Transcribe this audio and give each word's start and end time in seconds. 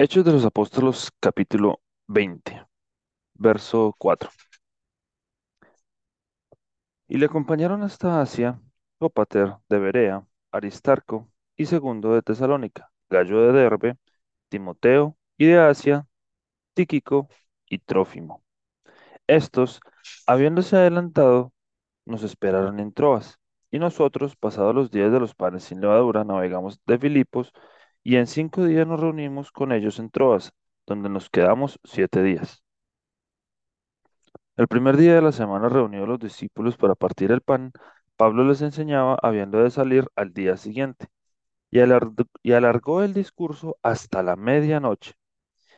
Hechos 0.00 0.24
de 0.24 0.30
los 0.30 0.44
Apóstoles, 0.44 1.10
capítulo 1.18 1.80
20, 2.06 2.64
verso 3.34 3.94
4. 3.98 4.30
Y 7.08 7.16
le 7.18 7.26
acompañaron 7.26 7.82
hasta 7.82 8.20
Asia 8.20 8.60
Sópater 9.00 9.56
de 9.68 9.78
Berea, 9.80 10.24
Aristarco 10.52 11.28
y 11.56 11.66
Segundo 11.66 12.14
de 12.14 12.22
Tesalónica, 12.22 12.92
Gallo 13.10 13.40
de 13.40 13.52
Derbe, 13.52 13.96
Timoteo 14.48 15.16
y 15.36 15.46
de 15.46 15.58
Asia, 15.58 16.06
Tíquico 16.74 17.28
y 17.68 17.78
Trófimo. 17.78 18.44
Estos, 19.26 19.80
habiéndose 20.28 20.76
adelantado, 20.76 21.52
nos 22.06 22.22
esperaron 22.22 22.78
en 22.80 22.92
Troas, 22.92 23.38
y 23.72 23.80
nosotros, 23.80 24.36
pasados 24.36 24.76
los 24.76 24.92
días 24.92 25.10
de 25.10 25.20
los 25.20 25.34
panes 25.34 25.64
sin 25.64 25.80
levadura, 25.80 26.22
navegamos 26.24 26.80
de 26.86 26.98
Filipos, 27.00 27.52
y 28.08 28.16
en 28.16 28.26
cinco 28.26 28.64
días 28.64 28.86
nos 28.86 29.00
reunimos 29.00 29.52
con 29.52 29.70
ellos 29.70 29.98
en 29.98 30.08
Troas, 30.08 30.54
donde 30.86 31.10
nos 31.10 31.28
quedamos 31.28 31.78
siete 31.84 32.22
días. 32.22 32.64
El 34.56 34.66
primer 34.66 34.96
día 34.96 35.14
de 35.14 35.20
la 35.20 35.30
semana 35.30 35.68
reunidos 35.68 36.08
los 36.08 36.18
discípulos 36.18 36.78
para 36.78 36.94
partir 36.94 37.30
el 37.32 37.42
pan, 37.42 37.70
Pablo 38.16 38.44
les 38.44 38.62
enseñaba 38.62 39.18
habiendo 39.22 39.62
de 39.62 39.70
salir 39.70 40.06
al 40.16 40.32
día 40.32 40.56
siguiente, 40.56 41.08
y 41.70 41.80
y 42.42 42.52
alargó 42.52 43.02
el 43.02 43.12
discurso 43.12 43.76
hasta 43.82 44.22
la 44.22 44.36
medianoche. 44.36 45.12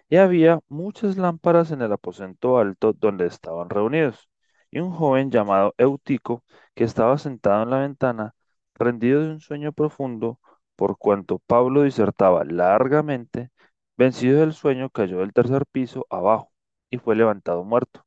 Y 0.08 0.18
había 0.18 0.60
muchas 0.68 1.16
lámparas 1.16 1.72
en 1.72 1.82
el 1.82 1.92
aposento 1.92 2.58
alto 2.58 2.92
donde 2.92 3.26
estaban 3.26 3.70
reunidos, 3.70 4.30
y 4.70 4.78
un 4.78 4.92
joven 4.92 5.32
llamado 5.32 5.74
Eutico, 5.78 6.44
que 6.76 6.84
estaba 6.84 7.18
sentado 7.18 7.64
en 7.64 7.70
la 7.70 7.80
ventana, 7.80 8.36
rendido 8.74 9.20
de 9.22 9.30
un 9.30 9.40
sueño 9.40 9.72
profundo, 9.72 10.38
por 10.80 10.96
cuanto 10.96 11.40
Pablo 11.40 11.82
disertaba 11.82 12.42
largamente, 12.42 13.50
vencido 13.98 14.40
del 14.40 14.54
sueño, 14.54 14.88
cayó 14.88 15.18
del 15.18 15.34
tercer 15.34 15.66
piso 15.66 16.06
abajo, 16.08 16.50
y 16.90 16.96
fue 16.96 17.16
levantado 17.16 17.64
muerto. 17.64 18.06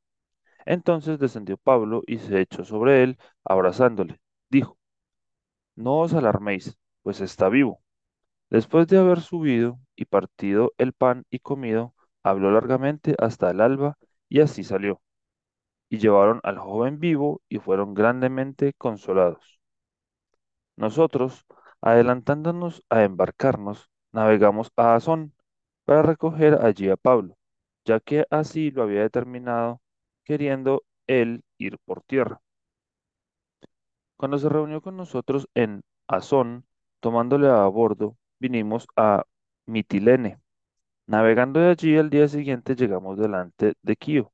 Entonces 0.66 1.20
descendió 1.20 1.56
Pablo 1.58 2.02
y 2.06 2.18
se 2.18 2.40
echó 2.40 2.64
sobre 2.64 3.04
él, 3.04 3.18
abrazándole. 3.44 4.20
Dijo, 4.50 4.78
No 5.76 6.00
os 6.00 6.14
alarméis, 6.14 6.76
pues 7.02 7.20
está 7.20 7.48
vivo. 7.48 7.80
Después 8.50 8.88
de 8.88 8.98
haber 8.98 9.20
subido 9.20 9.78
y 9.96 10.06
partido 10.06 10.72
el 10.78 10.92
pan 10.94 11.26
y 11.30 11.40
comido, 11.40 11.94
habló 12.24 12.50
largamente 12.52 13.14
hasta 13.18 13.50
el 13.50 13.60
alba 13.60 13.98
y 14.28 14.40
así 14.40 14.64
salió. 14.64 15.00
Y 15.88 15.98
llevaron 15.98 16.40
al 16.44 16.58
joven 16.58 17.00
vivo 17.00 17.42
y 17.48 17.58
fueron 17.58 17.94
grandemente 17.94 18.74
consolados. 18.74 19.60
Nosotros, 20.76 21.44
adelantándonos 21.84 22.82
a 22.88 23.04
embarcarnos, 23.04 23.90
navegamos 24.10 24.72
a 24.76 24.94
Asón 24.94 25.34
para 25.84 26.02
recoger 26.02 26.54
allí 26.64 26.88
a 26.88 26.96
Pablo, 26.96 27.36
ya 27.84 28.00
que 28.00 28.24
así 28.30 28.70
lo 28.70 28.84
había 28.84 29.02
determinado, 29.02 29.82
queriendo 30.24 30.84
él 31.06 31.44
ir 31.58 31.76
por 31.84 32.02
tierra. 32.02 32.40
Cuando 34.16 34.38
se 34.38 34.48
reunió 34.48 34.80
con 34.80 34.96
nosotros 34.96 35.46
en 35.54 35.82
Asón, 36.08 36.64
tomándole 37.00 37.48
a 37.48 37.66
bordo, 37.66 38.16
vinimos 38.40 38.86
a 38.96 39.24
Mitilene. 39.66 40.40
Navegando 41.06 41.60
de 41.60 41.70
allí 41.70 41.98
al 41.98 42.10
día 42.10 42.28
siguiente 42.28 42.76
llegamos 42.76 43.18
delante 43.18 43.74
de 43.82 43.96
Quío, 43.96 44.32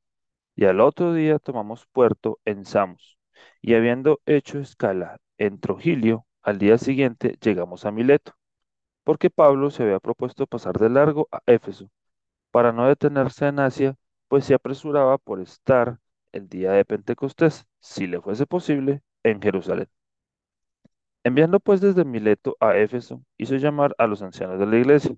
y 0.57 0.67
al 0.67 0.81
otro 0.81 1.15
día 1.15 1.39
tomamos 1.41 1.87
puerto 1.93 2.41
en 2.45 2.65
Samos, 2.67 3.19
y 3.63 3.75
habiendo 3.75 4.21
hecho 4.27 4.61
escala 4.61 5.19
en 5.39 5.61
Trogilio, 5.61 6.27
al 6.43 6.59
día 6.59 6.79
siguiente 6.79 7.37
llegamos 7.41 7.85
a 7.85 7.91
Mileto, 7.91 8.35
porque 9.05 9.31
Pablo 9.31 9.71
se 9.71 9.83
había 9.85 10.01
propuesto 10.01 10.47
pasar 10.47 10.79
de 10.79 10.91
largo 10.91 11.29
a 11.33 11.43
Éfeso, 11.47 11.91
para 12.51 12.73
no 12.73 12.87
detenerse 12.89 13.47
en 13.49 13.61
Asia, 13.61 13.97
pues 14.29 14.45
se 14.45 14.55
apresuraba 14.55 15.19
por 15.19 15.41
estar 15.41 15.99
el 16.33 16.49
día 16.49 16.73
de 16.73 16.85
Pentecostés, 16.85 17.67
si 17.81 18.07
le 18.07 18.21
fuese 18.21 18.47
posible, 18.47 19.03
en 19.23 19.41
Jerusalén. 19.43 19.89
Enviando 21.25 21.61
pues 21.61 21.81
desde 21.81 22.05
Mileto 22.05 22.57
a 22.61 22.77
Éfeso, 22.77 23.23
hizo 23.39 23.57
llamar 23.57 23.95
a 23.99 24.07
los 24.07 24.23
ancianos 24.23 24.59
de 24.59 24.67
la 24.67 24.77
iglesia. 24.79 25.17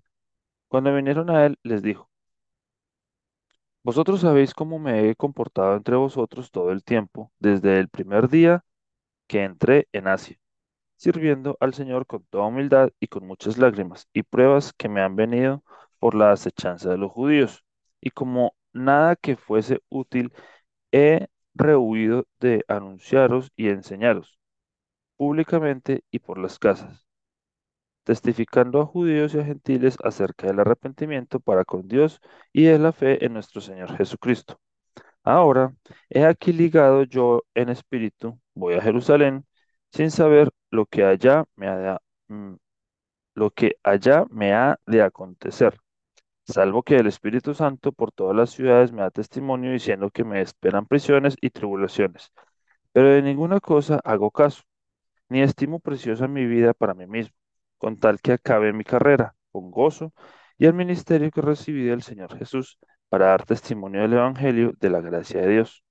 Cuando 0.68 0.94
vinieron 0.94 1.30
a 1.30 1.46
él, 1.46 1.58
les 1.62 1.82
dijo, 1.82 2.10
Vosotros 3.84 4.20
sabéis 4.20 4.54
cómo 4.54 4.78
me 4.78 5.08
he 5.08 5.16
comportado 5.16 5.76
entre 5.76 5.96
vosotros 5.96 6.50
todo 6.50 6.70
el 6.72 6.84
tiempo, 6.84 7.32
desde 7.38 7.78
el 7.78 7.88
primer 7.88 8.28
día 8.28 8.64
que 9.26 9.44
entré 9.44 9.88
en 9.92 10.08
Asia, 10.08 10.38
sirviendo 11.02 11.56
al 11.60 11.74
Señor 11.74 12.06
con 12.06 12.24
toda 12.30 12.46
humildad 12.46 12.90
y 13.00 13.08
con 13.08 13.26
muchas 13.26 13.58
lágrimas 13.58 14.08
y 14.12 14.22
pruebas 14.22 14.72
que 14.72 14.88
me 14.88 15.02
han 15.02 15.16
venido 15.16 15.64
por 15.98 16.14
la 16.14 16.32
acechanza 16.32 16.90
de 16.90 16.98
los 16.98 17.10
judíos. 17.12 17.64
Y 18.00 18.10
como 18.10 18.54
nada 18.72 19.16
que 19.16 19.36
fuese 19.36 19.80
útil, 19.88 20.32
he 20.92 21.28
rehuido 21.54 22.26
de 22.40 22.64
anunciaros 22.68 23.50
y 23.56 23.68
enseñaros 23.70 24.38
públicamente 25.16 26.04
y 26.10 26.20
por 26.20 26.38
las 26.38 26.58
casas 26.58 27.06
testificando 28.04 28.80
a 28.80 28.86
judíos 28.86 29.34
y 29.34 29.38
a 29.40 29.44
gentiles 29.44 29.96
acerca 30.04 30.46
del 30.46 30.60
arrepentimiento 30.60 31.40
para 31.40 31.64
con 31.64 31.88
Dios 31.88 32.20
y 32.52 32.64
de 32.64 32.78
la 32.78 32.92
fe 32.92 33.24
en 33.24 33.32
nuestro 33.34 33.60
Señor 33.60 33.96
Jesucristo. 33.96 34.60
Ahora, 35.24 35.74
he 36.10 36.24
aquí 36.24 36.52
ligado 36.52 37.04
yo 37.04 37.44
en 37.54 37.68
espíritu, 37.70 38.40
voy 38.54 38.74
a 38.74 38.82
Jerusalén, 38.82 39.46
sin 39.92 40.10
saber 40.10 40.50
lo 40.70 40.86
que 40.86 41.04
allá 41.04 41.44
me 41.56 41.68
ha 41.68 41.76
de, 41.76 41.98
mm, 42.28 42.56
lo 43.34 43.50
que 43.50 43.76
allá 43.82 44.24
me 44.30 44.52
ha 44.54 44.78
de 44.86 45.02
acontecer, 45.02 45.78
salvo 46.46 46.82
que 46.82 46.96
el 46.96 47.06
Espíritu 47.08 47.54
Santo 47.54 47.92
por 47.92 48.12
todas 48.12 48.36
las 48.36 48.50
ciudades 48.50 48.92
me 48.92 49.02
da 49.02 49.10
testimonio 49.10 49.72
diciendo 49.72 50.10
que 50.10 50.24
me 50.24 50.40
esperan 50.42 50.86
prisiones 50.86 51.36
y 51.40 51.50
tribulaciones. 51.50 52.32
Pero 52.92 53.08
de 53.10 53.22
ninguna 53.22 53.60
cosa 53.60 54.00
hago 54.04 54.30
caso, 54.30 54.62
ni 55.28 55.42
estimo 55.42 55.80
preciosa 55.80 56.28
mi 56.28 56.46
vida 56.46 56.74
para 56.74 56.94
mí 56.94 57.06
mismo 57.06 57.34
con 57.78 57.98
tal 57.98 58.20
que 58.20 58.32
acabe 58.32 58.72
mi 58.72 58.84
carrera 58.84 59.34
con 59.50 59.70
gozo 59.72 60.12
y 60.58 60.66
el 60.66 60.74
ministerio 60.74 61.30
que 61.32 61.40
recibí 61.42 61.84
del 61.84 62.02
Señor 62.02 62.36
Jesús 62.38 62.78
para 63.08 63.26
dar 63.26 63.44
testimonio 63.44 64.02
del 64.02 64.14
Evangelio 64.14 64.72
de 64.80 64.90
la 64.90 65.00
gracia 65.00 65.40
de 65.42 65.48
Dios. 65.48 65.84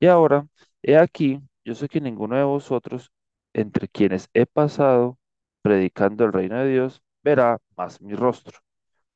Y 0.00 0.06
ahora, 0.06 0.46
he 0.82 0.96
aquí, 0.96 1.40
yo 1.64 1.74
sé 1.74 1.88
que 1.88 2.00
ninguno 2.00 2.36
de 2.36 2.44
vosotros, 2.44 3.12
entre 3.52 3.88
quienes 3.88 4.28
he 4.34 4.46
pasado 4.46 5.18
predicando 5.62 6.24
el 6.24 6.32
reino 6.32 6.58
de 6.58 6.70
Dios, 6.70 7.02
verá 7.22 7.58
más 7.76 8.00
mi 8.00 8.14
rostro. 8.14 8.58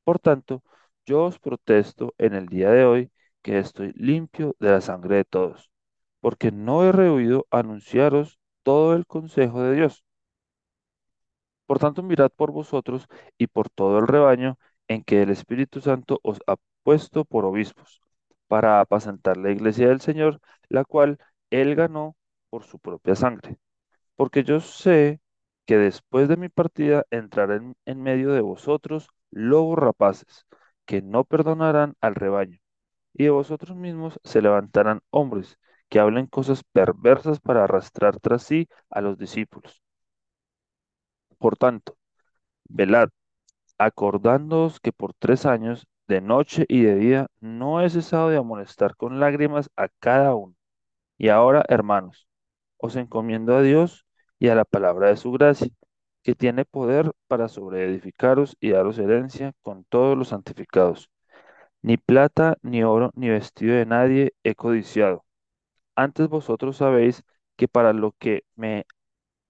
Por 0.04 0.18
tanto, 0.20 0.62
yo 1.06 1.24
os 1.24 1.38
protesto 1.38 2.14
en 2.18 2.34
el 2.34 2.46
día 2.48 2.70
de 2.70 2.84
hoy 2.84 3.12
que 3.42 3.58
estoy 3.58 3.92
limpio 3.96 4.56
de 4.60 4.70
la 4.70 4.80
sangre 4.80 5.16
de 5.16 5.24
todos, 5.24 5.70
porque 6.20 6.52
no 6.52 6.84
he 6.84 6.92
rehuido 6.92 7.46
anunciaros 7.50 8.38
todo 8.62 8.94
el 8.94 9.06
consejo 9.06 9.62
de 9.62 9.74
Dios. 9.76 10.04
Por 11.66 11.78
tanto, 11.78 12.02
mirad 12.02 12.30
por 12.34 12.52
vosotros 12.52 13.06
y 13.38 13.46
por 13.48 13.68
todo 13.70 13.98
el 13.98 14.06
rebaño 14.06 14.58
en 14.88 15.02
que 15.04 15.22
el 15.22 15.30
Espíritu 15.30 15.80
Santo 15.80 16.20
os 16.22 16.38
ha 16.46 16.56
puesto 16.82 17.24
por 17.24 17.44
obispos, 17.44 18.00
para 18.48 18.80
apacentar 18.80 19.36
la 19.36 19.50
iglesia 19.50 19.88
del 19.88 20.00
Señor, 20.00 20.40
la 20.68 20.84
cual 20.84 21.18
él 21.50 21.74
ganó 21.74 22.16
por 22.50 22.64
su 22.64 22.78
propia 22.78 23.14
sangre. 23.14 23.58
Porque 24.16 24.44
yo 24.44 24.60
sé 24.60 25.20
que 25.66 25.76
después 25.78 26.28
de 26.28 26.36
mi 26.36 26.48
partida 26.48 27.04
entrarán 27.10 27.76
en 27.86 28.02
medio 28.02 28.32
de 28.32 28.40
vosotros 28.42 29.08
lobos 29.30 29.78
rapaces, 29.78 30.46
que 30.86 31.02
no 31.02 31.24
perdonarán 31.24 31.94
al 32.00 32.14
rebaño, 32.14 32.58
y 33.14 33.24
de 33.24 33.30
vosotros 33.30 33.76
mismos 33.76 34.20
se 34.24 34.42
levantarán 34.42 35.00
hombres 35.10 35.58
que 35.90 36.00
hablen 36.00 36.26
cosas 36.28 36.62
perversas 36.72 37.40
para 37.40 37.64
arrastrar 37.64 38.20
tras 38.20 38.42
sí 38.44 38.68
a 38.90 39.00
los 39.02 39.18
discípulos. 39.18 39.82
Por 41.38 41.56
tanto, 41.56 41.96
velad, 42.68 43.10
acordándoos 43.78 44.80
que 44.80 44.92
por 44.92 45.14
tres 45.14 45.46
años, 45.46 45.86
de 46.08 46.20
noche 46.22 46.66
y 46.68 46.82
de 46.82 46.96
día, 46.96 47.28
no 47.40 47.82
he 47.82 47.90
cesado 47.90 48.30
de 48.30 48.38
amonestar 48.38 48.96
con 48.96 49.20
lágrimas 49.20 49.70
a 49.76 49.88
cada 50.00 50.34
uno. 50.36 50.54
Y 51.18 51.28
ahora, 51.30 51.64
hermanos, 51.68 52.28
os 52.78 52.96
encomiendo 52.96 53.56
a 53.56 53.62
Dios 53.62 54.06
y 54.38 54.48
a 54.48 54.54
la 54.54 54.64
palabra 54.64 55.08
de 55.08 55.16
su 55.16 55.32
gracia, 55.32 55.68
que 56.22 56.34
tiene 56.34 56.64
poder 56.64 57.12
para 57.28 57.48
sobreedificaros 57.48 58.56
y 58.60 58.70
daros 58.70 58.98
herencia 58.98 59.52
con 59.62 59.84
todos 59.84 60.16
los 60.18 60.28
santificados. 60.28 61.10
Ni 61.82 61.96
plata, 61.98 62.56
ni 62.62 62.82
oro, 62.84 63.12
ni 63.14 63.28
vestido 63.30 63.76
de 63.76 63.86
nadie 63.86 64.34
he 64.44 64.54
codiciado. 64.54 65.24
Antes 65.96 66.28
vosotros 66.28 66.78
sabéis 66.78 67.24
que 67.56 67.68
para 67.68 67.92
lo 67.92 68.12
que 68.18 68.44
me 68.56 68.86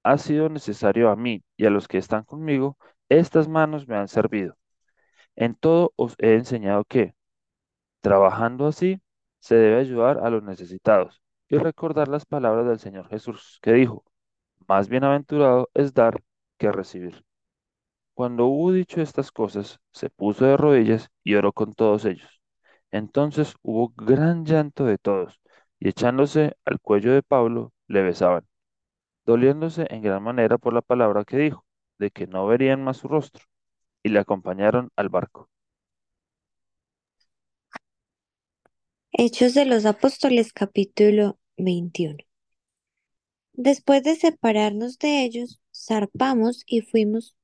ha 0.04 0.18
sido 0.18 0.48
necesario 0.48 1.10
a 1.10 1.16
mí 1.16 1.44
y 1.56 1.66
a 1.66 1.70
los 1.70 1.88
que 1.88 1.98
están 1.98 2.24
conmigo, 2.24 2.78
estas 3.08 3.48
manos 3.48 3.88
me 3.88 3.96
han 3.96 4.08
servido. 4.08 4.56
En 5.36 5.54
todo 5.54 5.92
os 5.96 6.16
he 6.18 6.34
enseñado 6.34 6.84
que, 6.84 7.14
trabajando 8.00 8.66
así, 8.68 9.00
se 9.40 9.56
debe 9.56 9.80
ayudar 9.80 10.18
a 10.18 10.30
los 10.30 10.42
necesitados 10.42 11.22
y 11.48 11.58
recordar 11.58 12.08
las 12.08 12.26
palabras 12.26 12.66
del 12.66 12.78
Señor 12.78 13.08
Jesús, 13.08 13.58
que 13.62 13.72
dijo, 13.72 14.04
más 14.68 14.88
bienaventurado 14.88 15.70
es 15.74 15.94
dar 15.94 16.22
que 16.58 16.72
recibir. 16.72 17.24
Cuando 18.14 18.46
hubo 18.46 18.72
dicho 18.72 19.00
estas 19.00 19.30
cosas, 19.30 19.78
se 19.92 20.10
puso 20.10 20.44
de 20.46 20.56
rodillas 20.56 21.10
y 21.22 21.34
oró 21.34 21.52
con 21.52 21.74
todos 21.74 22.04
ellos. 22.04 22.40
Entonces 22.90 23.54
hubo 23.62 23.92
gran 23.96 24.44
llanto 24.46 24.84
de 24.84 24.98
todos, 24.98 25.40
y 25.78 25.88
echándose 25.88 26.56
al 26.64 26.80
cuello 26.80 27.12
de 27.12 27.22
Pablo, 27.22 27.72
le 27.88 28.02
besaban, 28.02 28.46
doliéndose 29.26 29.86
en 29.90 30.02
gran 30.02 30.22
manera 30.22 30.58
por 30.58 30.72
la 30.74 30.82
palabra 30.82 31.24
que 31.24 31.38
dijo, 31.38 31.64
de 31.98 32.10
que 32.10 32.26
no 32.26 32.46
verían 32.46 32.84
más 32.84 32.98
su 32.98 33.08
rostro, 33.08 33.44
y 34.02 34.10
le 34.10 34.18
acompañaron 34.20 34.90
al 34.96 35.08
barco. 35.10 35.50
Hechos 39.12 39.54
de 39.54 39.64
los 39.64 39.84
Apóstoles 39.86 40.52
capítulo 40.52 41.38
21. 41.56 42.18
Después 43.54 44.02
de 44.04 44.14
separarnos 44.14 44.98
de 44.98 45.24
ellos, 45.24 45.60
zarpamos 45.74 46.62
y 46.66 46.82
fuimos 46.82 47.34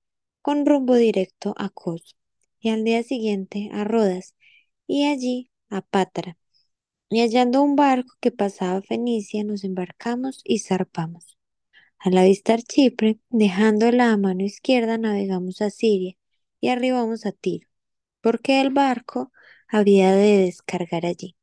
con 0.42 0.66
rumbo 0.66 0.94
directo 0.94 1.54
a 1.56 1.70
Cos, 1.70 2.16
y 2.60 2.68
al 2.68 2.84
día 2.84 3.02
siguiente 3.02 3.70
a 3.72 3.84
Rodas, 3.84 4.34
y 4.86 5.06
allí 5.06 5.50
a 5.70 5.80
Patra. 5.82 6.36
Y 7.08 7.20
hallando 7.22 7.62
un 7.62 7.74
barco 7.74 8.14
que 8.20 8.32
pasaba 8.32 8.78
a 8.78 8.82
Fenicia, 8.82 9.42
nos 9.42 9.64
embarcamos 9.64 10.42
y 10.44 10.60
zarpamos. 10.60 11.38
Al 11.98 12.18
avistar 12.18 12.62
Chipre, 12.62 13.18
dejándola 13.30 14.12
a 14.12 14.16
mano 14.18 14.44
izquierda, 14.44 14.98
navegamos 14.98 15.62
a 15.62 15.70
Siria 15.70 16.16
y 16.60 16.68
arribamos 16.68 17.26
a 17.26 17.32
Tiro, 17.32 17.68
porque 18.20 18.60
el 18.60 18.70
barco 18.70 19.32
había 19.68 20.12
de 20.14 20.38
descargar 20.38 21.06
allí. 21.06 21.36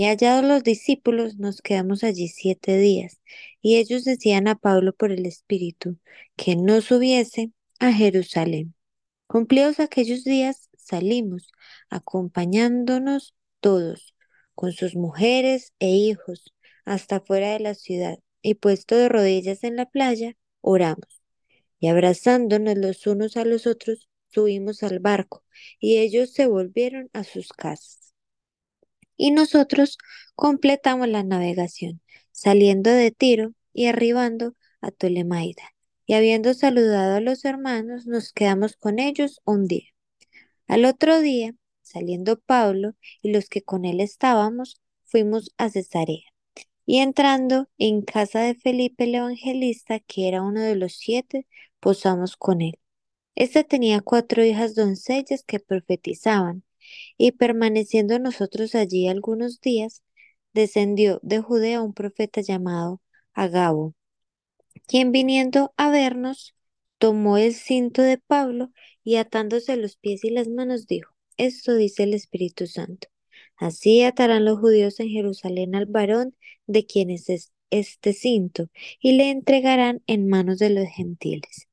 Y 0.00 0.06
hallados 0.06 0.42
los 0.46 0.62
discípulos, 0.62 1.36
nos 1.36 1.60
quedamos 1.60 2.04
allí 2.04 2.28
siete 2.28 2.78
días, 2.78 3.20
y 3.60 3.76
ellos 3.76 4.02
decían 4.02 4.48
a 4.48 4.54
Pablo 4.54 4.94
por 4.94 5.12
el 5.12 5.26
Espíritu 5.26 5.98
que 6.36 6.56
no 6.56 6.80
subiese 6.80 7.52
a 7.80 7.92
Jerusalén. 7.92 8.74
Cumplidos 9.26 9.78
aquellos 9.78 10.24
días, 10.24 10.70
salimos, 10.78 11.52
acompañándonos 11.90 13.34
todos, 13.60 14.14
con 14.54 14.72
sus 14.72 14.96
mujeres 14.96 15.74
e 15.80 15.90
hijos, 15.90 16.54
hasta 16.86 17.20
fuera 17.20 17.52
de 17.52 17.60
la 17.60 17.74
ciudad, 17.74 18.20
y 18.40 18.54
puesto 18.54 18.96
de 18.96 19.10
rodillas 19.10 19.64
en 19.64 19.76
la 19.76 19.84
playa, 19.84 20.34
oramos. 20.62 21.20
Y 21.78 21.88
abrazándonos 21.88 22.78
los 22.78 23.06
unos 23.06 23.36
a 23.36 23.44
los 23.44 23.66
otros, 23.66 24.08
subimos 24.28 24.82
al 24.82 24.98
barco, 24.98 25.44
y 25.78 25.98
ellos 25.98 26.32
se 26.32 26.46
volvieron 26.46 27.10
a 27.12 27.22
sus 27.22 27.48
casas. 27.48 28.09
Y 29.22 29.32
nosotros 29.32 29.98
completamos 30.34 31.06
la 31.06 31.22
navegación, 31.22 32.00
saliendo 32.32 32.88
de 32.88 33.10
Tiro 33.10 33.52
y 33.74 33.84
arribando 33.84 34.54
a 34.80 34.92
Tolemaida. 34.92 35.74
Y 36.06 36.14
habiendo 36.14 36.54
saludado 36.54 37.16
a 37.16 37.20
los 37.20 37.44
hermanos, 37.44 38.06
nos 38.06 38.32
quedamos 38.32 38.76
con 38.76 38.98
ellos 38.98 39.42
un 39.44 39.66
día. 39.66 39.90
Al 40.68 40.86
otro 40.86 41.20
día, 41.20 41.52
saliendo 41.82 42.40
Pablo 42.40 42.94
y 43.20 43.30
los 43.30 43.50
que 43.50 43.60
con 43.60 43.84
él 43.84 44.00
estábamos, 44.00 44.80
fuimos 45.04 45.50
a 45.58 45.68
Cesarea. 45.68 46.24
Y 46.86 47.00
entrando 47.00 47.68
en 47.76 48.00
casa 48.00 48.40
de 48.40 48.54
Felipe 48.54 49.04
el 49.04 49.16
evangelista, 49.16 50.00
que 50.00 50.28
era 50.28 50.40
uno 50.40 50.62
de 50.62 50.76
los 50.76 50.94
siete, 50.94 51.46
posamos 51.78 52.38
con 52.38 52.62
él. 52.62 52.78
Este 53.34 53.64
tenía 53.64 54.00
cuatro 54.00 54.42
hijas 54.42 54.74
doncellas 54.74 55.44
que 55.44 55.60
profetizaban, 55.60 56.64
y 57.16 57.32
permaneciendo 57.32 58.18
nosotros 58.18 58.74
allí 58.74 59.08
algunos 59.08 59.60
días, 59.60 60.02
descendió 60.52 61.20
de 61.22 61.40
Judea 61.40 61.82
un 61.82 61.94
profeta 61.94 62.40
llamado 62.40 63.00
Agabo, 63.32 63.94
quien 64.86 65.12
viniendo 65.12 65.72
a 65.76 65.90
vernos, 65.90 66.54
tomó 66.98 67.38
el 67.38 67.54
cinto 67.54 68.02
de 68.02 68.18
Pablo 68.18 68.72
y 69.04 69.16
atándose 69.16 69.76
los 69.76 69.96
pies 69.96 70.24
y 70.24 70.30
las 70.30 70.48
manos 70.48 70.86
dijo, 70.86 71.14
esto 71.36 71.74
dice 71.74 72.02
el 72.02 72.14
Espíritu 72.14 72.66
Santo. 72.66 73.08
Así 73.56 74.02
atarán 74.02 74.44
los 74.44 74.58
judíos 74.58 75.00
en 75.00 75.08
Jerusalén 75.08 75.74
al 75.74 75.86
varón 75.86 76.36
de 76.66 76.86
quien 76.86 77.10
es 77.10 77.52
este 77.70 78.12
cinto 78.12 78.68
y 79.00 79.12
le 79.12 79.30
entregarán 79.30 80.02
en 80.06 80.28
manos 80.28 80.58
de 80.58 80.70
los 80.70 80.86
gentiles. 80.88 81.68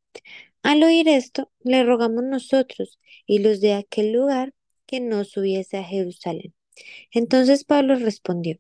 Al 0.64 0.84
oír 0.84 1.08
esto, 1.08 1.52
le 1.64 1.84
rogamos 1.84 2.24
nosotros 2.24 3.00
y 3.26 3.40
los 3.40 3.62
de 3.62 3.74
aquel 3.74 4.12
lugar 4.12 4.54
que 4.88 5.00
no 5.02 5.26
subiese 5.26 5.78
a 5.78 5.84
Jerusalén. 5.84 6.56
Entonces 7.12 7.64
Pablo 7.66 7.96
respondió, 7.96 8.60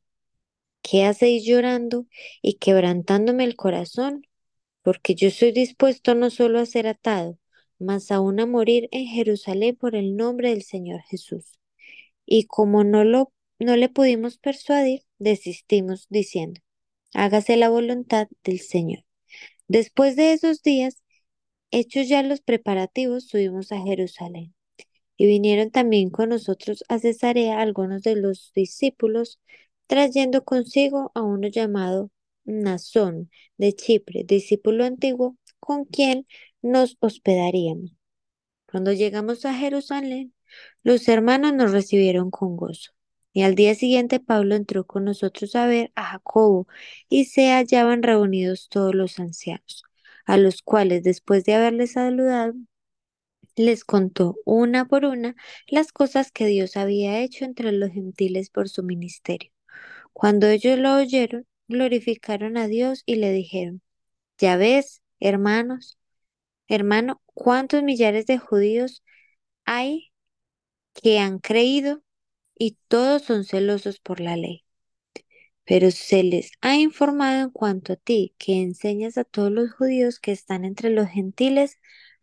¿qué 0.81 1.06
hacéis 1.06 1.45
llorando 1.45 2.07
y 2.41 2.56
quebrantándome 2.56 3.44
el 3.45 3.56
corazón? 3.56 4.24
Porque 4.83 5.15
yo 5.15 5.31
soy 5.31 5.51
dispuesto 5.51 6.15
no 6.15 6.29
solo 6.29 6.59
a 6.59 6.65
ser 6.65 6.88
atado, 6.88 7.39
mas 7.79 8.12
aún 8.12 8.39
a 8.39 8.45
morir 8.45 8.89
en 8.91 9.06
Jerusalén 9.07 9.75
por 9.75 9.95
el 9.95 10.15
nombre 10.15 10.50
del 10.50 10.63
Señor 10.63 11.01
Jesús. 11.09 11.59
Y 12.25 12.45
como 12.45 12.83
no, 12.83 13.03
lo, 13.03 13.33
no 13.59 13.75
le 13.77 13.89
pudimos 13.89 14.38
persuadir, 14.38 15.03
desistimos 15.19 16.07
diciendo, 16.09 16.62
hágase 17.13 17.57
la 17.57 17.69
voluntad 17.69 18.27
del 18.44 18.59
Señor. 18.59 19.06
Después 19.68 20.15
de 20.15 20.33
esos 20.33 20.62
días, 20.63 21.03
hechos 21.71 22.09
ya 22.09 22.24
los 22.24 22.41
preparativos, 22.41 23.27
subimos 23.27 23.71
a 23.71 23.81
Jerusalén. 23.81 24.56
Y 25.17 25.27
vinieron 25.27 25.71
también 25.71 26.09
con 26.09 26.29
nosotros 26.29 26.83
a 26.89 26.99
Cesarea 26.99 27.59
algunos 27.61 28.03
de 28.03 28.15
los 28.15 28.51
discípulos, 28.55 29.39
trayendo 29.87 30.43
consigo 30.45 31.11
a 31.15 31.23
uno 31.23 31.47
llamado 31.47 32.11
Nazón 32.45 33.29
de 33.57 33.73
Chipre, 33.73 34.23
discípulo 34.25 34.85
antiguo, 34.85 35.37
con 35.59 35.85
quien 35.85 36.27
nos 36.61 36.97
hospedaríamos. 36.99 37.91
Cuando 38.69 38.93
llegamos 38.93 39.45
a 39.45 39.53
Jerusalén, 39.53 40.33
los 40.83 41.07
hermanos 41.07 41.53
nos 41.53 41.71
recibieron 41.71 42.31
con 42.31 42.55
gozo. 42.57 42.91
Y 43.33 43.43
al 43.43 43.55
día 43.55 43.75
siguiente 43.75 44.19
Pablo 44.19 44.55
entró 44.55 44.85
con 44.85 45.05
nosotros 45.05 45.55
a 45.55 45.67
ver 45.67 45.91
a 45.95 46.03
Jacobo, 46.05 46.67
y 47.09 47.25
se 47.25 47.51
hallaban 47.51 48.03
reunidos 48.03 48.67
todos 48.69 48.95
los 48.95 49.19
ancianos, 49.19 49.83
a 50.25 50.37
los 50.37 50.61
cuales 50.61 51.03
después 51.03 51.43
de 51.45 51.55
haberles 51.55 51.93
saludado, 51.93 52.53
les 53.57 53.83
contó 53.86 54.38
una 54.45 54.86
por 54.88 55.06
una 55.06 55.36
las 55.68 55.92
cosas 55.92 56.31
que 56.31 56.45
Dios 56.48 56.77
había 56.77 57.19
hecho 57.21 57.45
entre 57.45 57.71
los 57.74 57.92
gentiles 57.92 58.50
por 58.50 58.69
su 58.69 58.83
ministerio. 58.83 59.51
Cuando 60.13 60.48
ellos 60.48 60.80
lo 60.80 60.95
oyeron, 60.98 61.48
glorificaron 61.68 62.57
a 62.57 62.68
Dios 62.68 63.04
y 63.06 63.15
le 63.18 63.31
dijeron, 63.33 63.81
ya 64.39 64.57
ves, 64.57 65.01
hermanos, 65.19 65.98
hermano, 66.68 67.21
cuántos 67.27 67.83
millares 67.83 68.25
de 68.27 68.38
judíos 68.39 69.04
hay 69.65 70.12
que 70.93 71.20
han 71.20 71.39
creído 71.39 72.03
y 72.55 72.77
todos 72.88 73.24
son 73.24 73.46
celosos 73.46 74.00
por 74.00 74.20
la 74.22 74.38
ley. 74.38 74.65
Pero 75.65 75.91
se 75.91 76.24
les 76.24 76.51
ha 76.62 76.75
informado 76.77 77.43
en 77.43 77.50
cuanto 77.51 77.93
a 77.93 77.96
ti, 77.98 78.34
que 78.38 78.62
enseñas 78.62 79.17
a 79.17 79.24
todos 79.25 79.51
los 79.51 79.72
judíos 79.74 80.20
que 80.20 80.31
están 80.31 80.65
entre 80.65 80.89
los 80.89 81.08
gentiles 81.10 81.77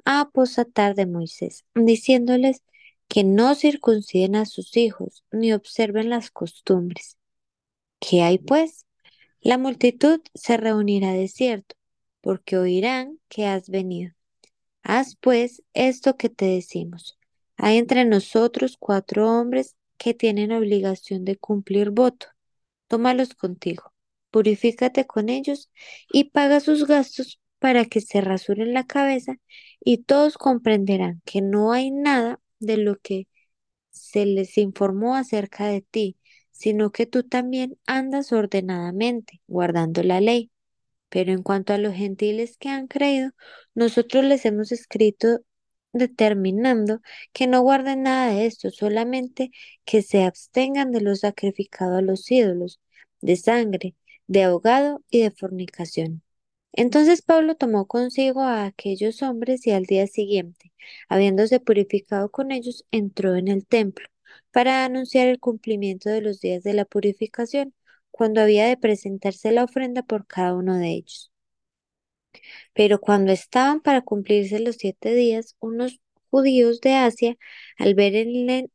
a 0.05 0.21
apostatar 0.21 0.95
de 0.95 1.07
Moisés, 1.07 1.65
diciéndoles 1.75 2.63
que 3.09 3.25
no 3.25 3.55
circunciden 3.55 4.37
a 4.37 4.47
sus 4.47 4.77
hijos 4.77 5.25
ni 5.31 5.53
observen 5.53 6.11
las 6.11 6.31
costumbres. 6.31 7.19
¿Qué 8.01 8.23
hay 8.23 8.39
pues? 8.39 8.87
La 9.41 9.59
multitud 9.59 10.21
se 10.35 10.57
reunirá 10.57 11.13
de 11.13 11.29
cierto, 11.29 11.77
porque 12.21 12.57
oirán 12.57 13.21
que 13.29 13.47
has 13.47 13.69
venido. 13.69 14.15
Haz 14.83 15.17
pues 15.21 15.63
esto 15.75 16.17
que 16.17 16.29
te 16.29 16.47
decimos. 16.47 17.19
Hay 17.57 17.79
entre 17.79 18.05
nosotros 18.05 18.77
cuatro 18.79 19.31
hombres 19.31 19.77
que 19.99 20.15
tienen 20.15 20.53
obligación 20.53 21.25
de 21.25 21.37
cumplir 21.37 21.91
voto. 21.91 22.27
Tómalos 22.89 23.35
contigo, 23.35 23.93
purifícate 24.31 25.07
con 25.07 25.29
ellos 25.29 25.71
y 26.13 26.25
paga 26.25 26.61
sus 26.61 26.87
gastos 26.87 27.41
para 27.65 27.87
que 27.87 28.03
se 28.03 28.21
rasuren 28.21 28.75
la 28.75 28.85
cabeza 28.85 29.37
y 29.81 30.03
todos 30.03 30.37
comprenderán 30.37 31.23
que 31.25 31.41
no 31.41 31.73
hay 31.73 31.91
nada 31.91 32.39
de 32.59 32.77
lo 32.77 32.99
que 32.99 33.27
se 33.91 34.27
les 34.27 34.59
informó 34.59 35.17
acerca 35.17 35.67
de 35.69 35.81
ti, 35.81 36.19
sino 36.51 36.93
que 36.93 37.07
tú 37.07 37.23
también 37.23 37.79
andas 37.87 38.33
ordenadamente, 38.33 39.41
guardando 39.47 40.03
la 40.03 40.21
ley. 40.21 40.53
Pero 41.09 41.33
en 41.33 41.43
cuanto 41.43 41.73
a 41.73 41.79
los 41.79 41.95
gentiles 41.95 42.59
que 42.59 42.69
han 42.69 42.87
creído, 42.87 43.31
nosotros 43.75 44.25
les 44.27 44.45
hemos 44.45 44.71
escrito 44.71 45.41
determinando 45.95 47.01
que 47.33 47.47
no 47.47 47.63
guarden 47.63 48.03
nada 48.03 48.35
de 48.35 48.45
esto, 48.45 48.71
solamente 48.73 49.53
que 49.87 50.03
se 50.03 50.25
abstengan 50.25 50.93
de 50.93 51.01
lo 51.01 51.17
sacrificado 51.17 51.97
a 51.97 52.03
los 52.03 52.31
ídolos, 52.31 52.81
de 53.23 53.37
sangre, 53.37 53.95
de 54.27 54.45
ahogado 54.45 55.03
y 55.09 55.23
de 55.23 55.31
fornicación. 55.31 56.24
Entonces 56.77 57.23
Pablo 57.23 57.55
tomó 57.55 57.87
consigo 57.87 58.43
a 58.43 58.65
aquellos 58.67 59.23
hombres 59.23 59.67
y 59.67 59.71
al 59.73 59.85
día 59.85 60.07
siguiente, 60.07 60.73
habiéndose 61.09 61.61
purificado 61.61 62.31
con 62.31 62.51
ellos, 62.53 62.85
entró 62.91 63.37
en 63.37 63.49
el 63.49 63.67
templo 63.67 64.07
para 64.51 64.85
anunciar 64.85 65.29
el 65.29 65.39
cumplimiento 65.41 66.11
de 66.11 66.21
los 66.21 66.41
días 66.41 66.63
de 66.65 66.75
la 66.75 66.85
purificación, 66.85 67.75
cuando 68.11 68.41
había 68.41 68.67
de 68.67 68.77
presentarse 68.77 69.53
la 69.53 69.65
ofrenda 69.65 70.03
por 70.03 70.27
cada 70.27 70.55
uno 70.55 70.77
de 70.77 70.91
ellos. 70.93 71.31
Pero 72.73 73.01
cuando 73.01 73.33
estaban 73.33 73.81
para 73.81 74.03
cumplirse 74.03 74.61
los 74.61 74.77
siete 74.77 75.15
días, 75.15 75.57
unos 75.61 76.01
judíos 76.31 76.81
de 76.81 76.95
Asia, 76.95 77.37
al 77.79 77.95
verle 77.95 78.69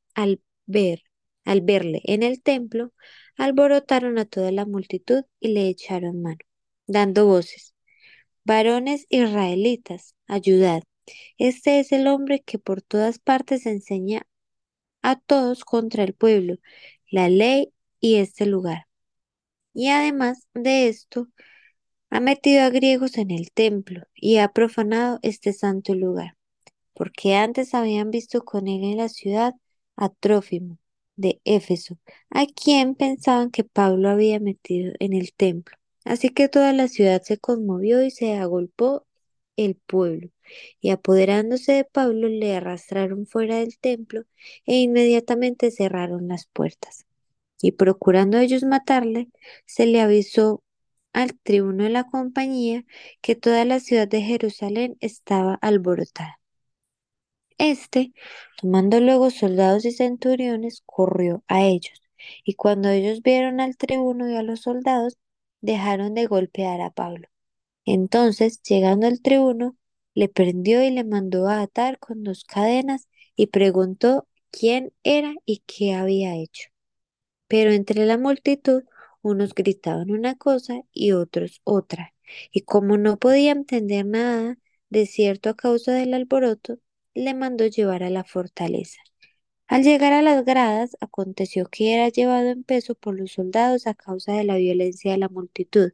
en 2.05 2.23
el 2.23 2.41
templo, 2.41 2.93
alborotaron 3.37 4.17
a 4.19 4.25
toda 4.25 4.51
la 4.51 4.65
multitud 4.65 5.23
y 5.39 5.49
le 5.49 5.67
echaron 5.67 6.21
mano, 6.21 6.39
dando 6.87 7.25
voces. 7.27 7.73
Varones 8.49 9.05
israelitas, 9.09 10.15
ayudad. 10.25 10.81
Este 11.37 11.79
es 11.79 11.91
el 11.91 12.07
hombre 12.07 12.41
que 12.41 12.57
por 12.57 12.81
todas 12.81 13.19
partes 13.19 13.67
enseña 13.67 14.23
a 15.03 15.19
todos 15.19 15.63
contra 15.63 16.03
el 16.03 16.15
pueblo, 16.15 16.55
la 17.11 17.29
ley 17.29 17.71
y 17.99 18.15
este 18.15 18.47
lugar. 18.47 18.87
Y 19.75 19.89
además 19.89 20.47
de 20.55 20.87
esto, 20.87 21.27
ha 22.09 22.21
metido 22.21 22.63
a 22.63 22.71
griegos 22.71 23.19
en 23.19 23.29
el 23.29 23.51
templo 23.51 24.01
y 24.15 24.37
ha 24.37 24.47
profanado 24.51 25.19
este 25.21 25.53
santo 25.53 25.93
lugar, 25.93 26.35
porque 26.95 27.35
antes 27.35 27.75
habían 27.75 28.09
visto 28.09 28.43
con 28.45 28.67
él 28.67 28.83
en 28.83 28.97
la 28.97 29.09
ciudad 29.09 29.53
a 29.95 30.09
Trófimo 30.09 30.79
de 31.17 31.39
Éfeso, 31.43 31.99
a 32.31 32.47
quien 32.47 32.95
pensaban 32.95 33.51
que 33.51 33.63
Pablo 33.63 34.09
había 34.09 34.39
metido 34.39 34.93
en 34.99 35.13
el 35.13 35.33
templo. 35.33 35.78
Así 36.05 36.29
que 36.29 36.49
toda 36.49 36.73
la 36.73 36.87
ciudad 36.87 37.21
se 37.23 37.37
conmovió 37.37 38.03
y 38.03 38.11
se 38.11 38.35
agolpó 38.35 39.05
el 39.57 39.75
pueblo, 39.75 40.29
y 40.79 40.91
apoderándose 40.91 41.73
de 41.73 41.85
Pablo 41.85 42.29
le 42.29 42.55
arrastraron 42.55 43.27
fuera 43.27 43.57
del 43.57 43.77
templo 43.77 44.23
e 44.65 44.77
inmediatamente 44.77 45.71
cerraron 45.71 46.27
las 46.27 46.47
puertas. 46.47 47.05
Y 47.61 47.73
procurando 47.73 48.37
ellos 48.39 48.63
matarle, 48.63 49.29
se 49.65 49.85
le 49.85 50.01
avisó 50.01 50.63
al 51.13 51.37
tribuno 51.39 51.83
de 51.85 51.89
la 51.89 52.05
compañía 52.05 52.85
que 53.21 53.35
toda 53.35 53.65
la 53.65 53.79
ciudad 53.79 54.07
de 54.07 54.21
Jerusalén 54.21 54.97
estaba 55.01 55.55
alborotada. 55.61 56.39
Este, 57.57 58.13
tomando 58.61 58.99
luego 59.01 59.29
soldados 59.29 59.85
y 59.85 59.91
centuriones, 59.91 60.81
corrió 60.85 61.43
a 61.47 61.63
ellos, 61.65 62.01
y 62.45 62.55
cuando 62.55 62.89
ellos 62.89 63.21
vieron 63.21 63.59
al 63.59 63.75
tribuno 63.77 64.29
y 64.29 64.35
a 64.35 64.43
los 64.43 64.61
soldados, 64.61 65.17
dejaron 65.61 66.13
de 66.13 66.25
golpear 66.27 66.81
a 66.81 66.91
Pablo. 66.91 67.27
Entonces, 67.85 68.61
llegando 68.63 69.07
al 69.07 69.21
tribuno, 69.21 69.77
le 70.15 70.29
prendió 70.29 70.83
y 70.83 70.91
le 70.91 71.03
mandó 71.03 71.47
a 71.49 71.61
atar 71.61 71.99
con 71.99 72.23
dos 72.23 72.43
cadenas 72.45 73.07
y 73.35 73.47
preguntó 73.47 74.27
quién 74.51 74.93
era 75.03 75.33
y 75.45 75.63
qué 75.67 75.93
había 75.95 76.35
hecho. 76.35 76.69
Pero 77.47 77.71
entre 77.71 78.05
la 78.05 78.17
multitud 78.17 78.83
unos 79.21 79.53
gritaban 79.53 80.11
una 80.11 80.35
cosa 80.35 80.81
y 80.93 81.11
otros 81.11 81.61
otra, 81.65 82.13
y 82.51 82.61
como 82.61 82.97
no 82.97 83.17
podía 83.19 83.51
entender 83.51 84.05
nada 84.05 84.57
de 84.89 85.05
cierto 85.05 85.49
a 85.49 85.55
causa 85.55 85.93
del 85.93 86.13
alboroto, 86.13 86.79
le 87.13 87.33
mandó 87.33 87.65
llevar 87.67 88.03
a 88.03 88.09
la 88.09 88.23
fortaleza. 88.23 88.99
Al 89.69 89.83
llegar 89.83 90.11
a 90.13 90.21
las 90.21 90.43
gradas, 90.43 90.97
aconteció 90.99 91.65
que 91.67 91.93
era 91.93 92.09
llevado 92.09 92.49
en 92.49 92.63
peso 92.65 92.93
por 92.95 93.17
los 93.17 93.31
soldados 93.33 93.87
a 93.87 93.93
causa 93.93 94.33
de 94.33 94.43
la 94.43 94.57
violencia 94.57 95.11
de 95.13 95.17
la 95.17 95.29
multitud, 95.29 95.93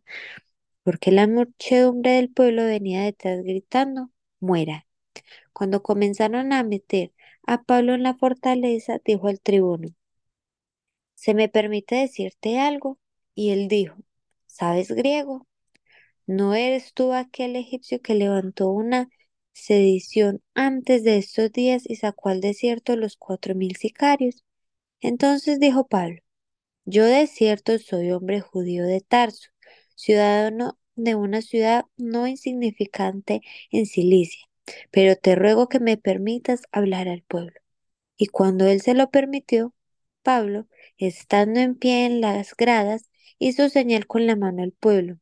porque 0.83 1.11
la 1.11 1.27
muchedumbre 1.27 2.13
del 2.13 2.31
pueblo 2.31 2.65
venía 2.65 3.03
detrás 3.03 3.43
gritando, 3.43 4.11
muera. 4.39 4.87
Cuando 5.53 5.83
comenzaron 5.83 6.53
a 6.53 6.63
meter 6.63 7.13
a 7.47 7.63
Pablo 7.63 7.95
en 7.95 8.03
la 8.03 8.15
fortaleza, 8.15 8.99
dijo 9.05 9.27
al 9.29 9.41
tribuno, 9.41 9.89
¿se 11.15 11.33
me 11.33 11.49
permite 11.49 11.95
decirte 11.95 12.59
algo? 12.59 12.99
Y 13.35 13.51
él 13.51 13.67
dijo, 13.67 13.97
¿sabes 14.47 14.91
griego? 14.91 15.47
¿No 16.27 16.55
eres 16.55 16.93
tú 16.93 17.13
aquel 17.13 17.55
egipcio 17.57 18.01
que 18.01 18.15
levantó 18.15 18.69
una 18.71 19.09
sedición 19.55 20.43
antes 20.53 21.03
de 21.03 21.17
estos 21.17 21.51
días 21.51 21.83
y 21.89 21.95
sacó 21.95 22.29
al 22.29 22.41
desierto 22.41 22.95
los 22.97 23.17
cuatro 23.17 23.55
mil 23.55 23.75
sicarios? 23.77 24.43
Entonces 25.01 25.59
dijo 25.59 25.87
Pablo, 25.87 26.21
yo 26.85 27.05
de 27.05 27.27
cierto 27.27 27.79
soy 27.79 28.11
hombre 28.11 28.41
judío 28.41 28.85
de 28.85 29.01
Tarso, 29.01 29.49
ciudadano 29.95 30.77
de 30.95 31.15
una 31.15 31.41
ciudad 31.41 31.85
no 31.97 32.27
insignificante 32.27 33.41
en 33.71 33.85
Cilicia, 33.85 34.45
pero 34.91 35.15
te 35.15 35.35
ruego 35.35 35.69
que 35.69 35.79
me 35.79 35.97
permitas 35.97 36.63
hablar 36.71 37.07
al 37.07 37.23
pueblo. 37.23 37.59
Y 38.17 38.27
cuando 38.27 38.67
él 38.67 38.81
se 38.81 38.93
lo 38.93 39.09
permitió, 39.11 39.73
Pablo, 40.23 40.67
estando 40.97 41.59
en 41.59 41.75
pie 41.75 42.05
en 42.05 42.21
las 42.21 42.55
gradas, 42.55 43.09
hizo 43.39 43.69
señal 43.69 44.07
con 44.07 44.27
la 44.27 44.35
mano 44.35 44.63
al 44.63 44.71
pueblo, 44.73 45.19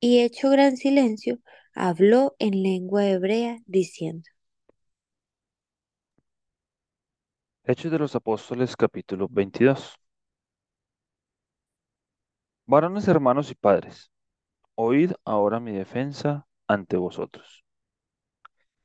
y 0.00 0.20
hecho 0.20 0.50
gran 0.50 0.76
silencio, 0.76 1.40
habló 1.74 2.34
en 2.38 2.62
lengua 2.62 3.06
hebrea, 3.06 3.58
diciendo, 3.66 4.28
Hechos 7.64 7.90
de 7.90 7.98
los 7.98 8.14
Apóstoles 8.14 8.76
capítulo 8.76 9.28
22. 9.30 9.96
Varones 12.66 13.06
hermanos 13.08 13.50
y 13.50 13.54
padres, 13.54 14.10
oíd 14.76 15.12
ahora 15.24 15.60
mi 15.60 15.72
defensa 15.72 16.46
ante 16.68 16.96
vosotros. 16.96 17.64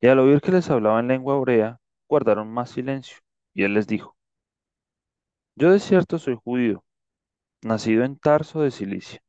Y 0.01 0.08
al 0.08 0.20
oír 0.20 0.41
que 0.41 0.51
les 0.51 0.70
hablaba 0.70 1.00
en 1.00 1.08
lengua 1.08 1.38
hebrea, 1.38 1.79
guardaron 2.10 2.48
más 2.51 2.72
silencio. 2.72 3.17
Y 3.53 3.63
él 3.63 3.74
les 3.75 3.88
dijo, 3.88 4.17
Yo 5.56 5.72
de 5.72 5.79
cierto 5.79 6.20
soy 6.20 6.36
judío, 6.44 6.86
nacido 7.63 8.03
en 8.06 8.17
Tarso 8.17 8.62
de 8.62 8.72
Cilicia, 8.72 9.22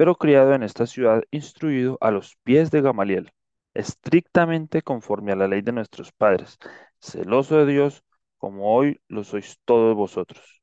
pero 0.00 0.16
criado 0.16 0.54
en 0.54 0.62
esta 0.62 0.86
ciudad, 0.86 1.24
instruido 1.30 1.98
a 2.00 2.10
los 2.10 2.34
pies 2.42 2.70
de 2.70 2.80
Gamaliel, 2.80 3.32
estrictamente 3.74 4.80
conforme 4.80 5.30
a 5.30 5.36
la 5.36 5.46
ley 5.46 5.60
de 5.60 5.72
nuestros 5.72 6.10
padres, 6.10 6.56
celoso 7.02 7.58
de 7.58 7.70
Dios, 7.70 8.02
como 8.38 8.74
hoy 8.74 9.02
lo 9.08 9.24
sois 9.24 9.60
todos 9.66 9.94
vosotros. 9.94 10.62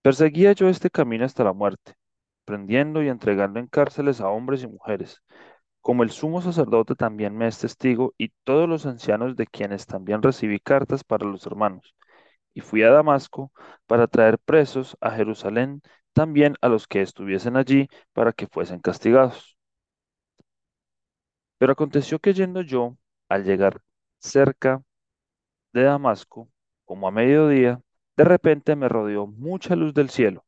Perseguía 0.00 0.52
yo 0.52 0.70
este 0.70 0.88
camino 0.88 1.26
hasta 1.26 1.44
la 1.44 1.52
muerte, 1.52 1.92
prendiendo 2.46 3.02
y 3.02 3.10
entregando 3.10 3.60
en 3.60 3.66
cárceles 3.66 4.22
a 4.22 4.30
hombres 4.30 4.62
y 4.62 4.66
mujeres, 4.66 5.22
como 5.82 6.04
el 6.04 6.10
sumo 6.10 6.40
sacerdote 6.40 6.94
también 6.94 7.36
me 7.36 7.48
es 7.48 7.58
testigo, 7.58 8.14
y 8.16 8.30
todos 8.44 8.66
los 8.66 8.86
ancianos 8.86 9.36
de 9.36 9.46
quienes 9.46 9.84
también 9.84 10.22
recibí 10.22 10.58
cartas 10.58 11.04
para 11.04 11.26
los 11.26 11.44
hermanos. 11.44 11.94
Y 12.54 12.62
fui 12.62 12.82
a 12.82 12.90
Damasco 12.90 13.52
para 13.86 14.06
traer 14.06 14.38
presos 14.38 14.96
a 15.02 15.10
Jerusalén 15.10 15.82
también 16.18 16.56
a 16.62 16.68
los 16.68 16.88
que 16.88 17.00
estuviesen 17.00 17.56
allí 17.56 17.88
para 18.12 18.32
que 18.32 18.48
fuesen 18.48 18.80
castigados. 18.80 19.56
Pero 21.58 21.72
aconteció 21.72 22.18
que 22.18 22.34
yendo 22.34 22.60
yo, 22.62 22.96
al 23.28 23.44
llegar 23.44 23.82
cerca 24.18 24.82
de 25.72 25.84
Damasco, 25.84 26.50
como 26.86 27.08
a 27.08 27.12
mediodía, 27.12 27.80
de 28.16 28.24
repente 28.24 28.76
me 28.76 28.88
rodeó 28.88 29.28
mucha 29.28 29.76
luz 29.76 29.94
del 29.94 30.10
cielo, 30.10 30.44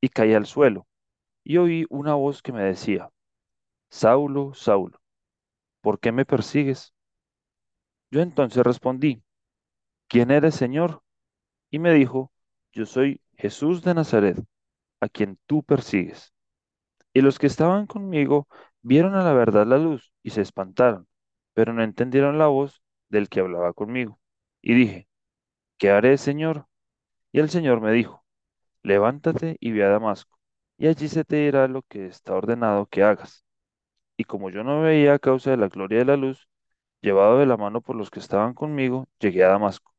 y 0.00 0.08
caí 0.08 0.32
al 0.32 0.46
suelo, 0.46 0.86
y 1.44 1.58
oí 1.58 1.86
una 1.90 2.14
voz 2.14 2.42
que 2.42 2.52
me 2.52 2.64
decía, 2.64 3.10
Saulo, 3.90 4.54
Saulo, 4.54 5.00
¿por 5.82 6.00
qué 6.00 6.12
me 6.12 6.26
persigues? 6.26 6.94
Yo 8.10 8.20
entonces 8.22 8.64
respondí, 8.64 9.22
¿quién 10.08 10.30
eres, 10.30 10.54
Señor? 10.54 11.02
Y 11.70 11.78
me 11.78 11.92
dijo, 11.94 12.32
yo 12.72 12.86
soy 12.86 13.22
Jesús 13.36 13.82
de 13.82 13.94
Nazaret, 13.94 14.38
a 15.00 15.08
quien 15.08 15.38
tú 15.46 15.62
persigues. 15.62 16.32
Y 17.12 17.22
los 17.22 17.38
que 17.38 17.46
estaban 17.46 17.86
conmigo 17.86 18.48
vieron 18.82 19.14
a 19.14 19.24
la 19.24 19.32
verdad 19.32 19.66
la 19.66 19.78
luz 19.78 20.12
y 20.22 20.30
se 20.30 20.42
espantaron, 20.42 21.08
pero 21.54 21.72
no 21.72 21.82
entendieron 21.82 22.38
la 22.38 22.46
voz 22.48 22.82
del 23.08 23.28
que 23.28 23.40
hablaba 23.40 23.72
conmigo. 23.72 24.20
Y 24.62 24.74
dije, 24.74 25.08
¿qué 25.78 25.90
haré, 25.90 26.18
Señor? 26.18 26.66
Y 27.32 27.40
el 27.40 27.50
Señor 27.50 27.80
me 27.80 27.92
dijo, 27.92 28.24
levántate 28.82 29.56
y 29.60 29.72
ve 29.72 29.84
a 29.84 29.90
Damasco, 29.90 30.38
y 30.78 30.88
allí 30.88 31.08
se 31.08 31.24
te 31.24 31.36
dirá 31.36 31.68
lo 31.68 31.82
que 31.82 32.06
está 32.06 32.34
ordenado 32.34 32.86
que 32.86 33.02
hagas. 33.02 33.44
Y 34.16 34.24
como 34.24 34.50
yo 34.50 34.64
no 34.64 34.82
veía 34.82 35.14
a 35.14 35.18
causa 35.18 35.50
de 35.50 35.56
la 35.58 35.68
gloria 35.68 36.00
de 36.00 36.04
la 36.06 36.16
luz, 36.16 36.48
llevado 37.02 37.38
de 37.38 37.46
la 37.46 37.56
mano 37.56 37.80
por 37.82 37.96
los 37.96 38.10
que 38.10 38.20
estaban 38.20 38.54
conmigo, 38.54 39.06
llegué 39.20 39.44
a 39.44 39.48
Damasco. 39.48 39.92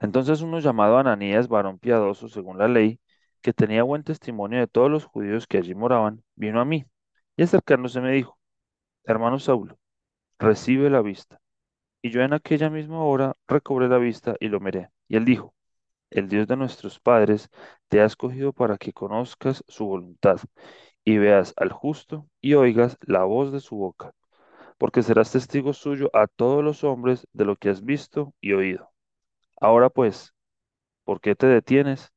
Entonces 0.00 0.40
uno 0.42 0.60
llamado 0.60 0.98
Ananías, 0.98 1.48
varón 1.48 1.78
piadoso 1.78 2.28
según 2.28 2.58
la 2.58 2.68
ley, 2.68 3.00
que 3.44 3.54
tenía 3.54 3.84
buen 3.84 4.04
testimonio 4.04 4.60
de 4.60 4.68
todos 4.68 4.90
los 4.90 5.04
judíos 5.06 5.46
que 5.46 5.58
allí 5.58 5.76
moraban, 5.76 6.24
vino 6.34 6.60
a 6.62 6.66
mí, 6.66 6.86
y 7.36 7.44
acercándose 7.44 8.00
me 8.00 8.12
dijo, 8.12 8.38
Hermano 9.04 9.38
Saulo, 9.38 9.78
recibe 10.38 10.90
la 10.90 11.02
vista. 11.02 11.40
Y 12.02 12.10
yo 12.10 12.22
en 12.22 12.32
aquella 12.34 12.70
misma 12.70 13.04
hora 13.04 13.36
recobré 13.48 13.88
la 13.88 13.98
vista 13.98 14.36
y 14.40 14.48
lo 14.48 14.60
miré. 14.60 14.90
Y 15.08 15.16
él 15.16 15.24
dijo, 15.26 15.54
El 16.10 16.28
Dios 16.28 16.48
de 16.48 16.56
nuestros 16.56 17.00
padres 17.00 17.50
te 17.88 18.00
ha 18.00 18.06
escogido 18.06 18.52
para 18.52 18.78
que 18.78 18.92
conozcas 18.92 19.64
su 19.68 19.86
voluntad, 19.86 20.40
y 21.04 21.18
veas 21.18 21.54
al 21.56 21.72
justo 21.72 22.28
y 22.40 22.54
oigas 22.54 22.98
la 23.02 23.24
voz 23.24 23.52
de 23.52 23.60
su 23.60 23.76
boca, 23.76 24.12
porque 24.78 25.02
serás 25.02 25.32
testigo 25.32 25.72
suyo 25.74 26.10
a 26.14 26.28
todos 26.28 26.64
los 26.64 26.84
hombres 26.84 27.26
de 27.34 27.44
lo 27.46 27.56
que 27.56 27.70
has 27.70 27.84
visto 27.84 28.34
y 28.40 28.54
oído. 28.54 28.90
Ahora 29.60 29.90
pues, 29.90 30.34
¿por 31.04 31.20
qué 31.20 31.36
te 31.36 31.48
detienes? 31.48 32.13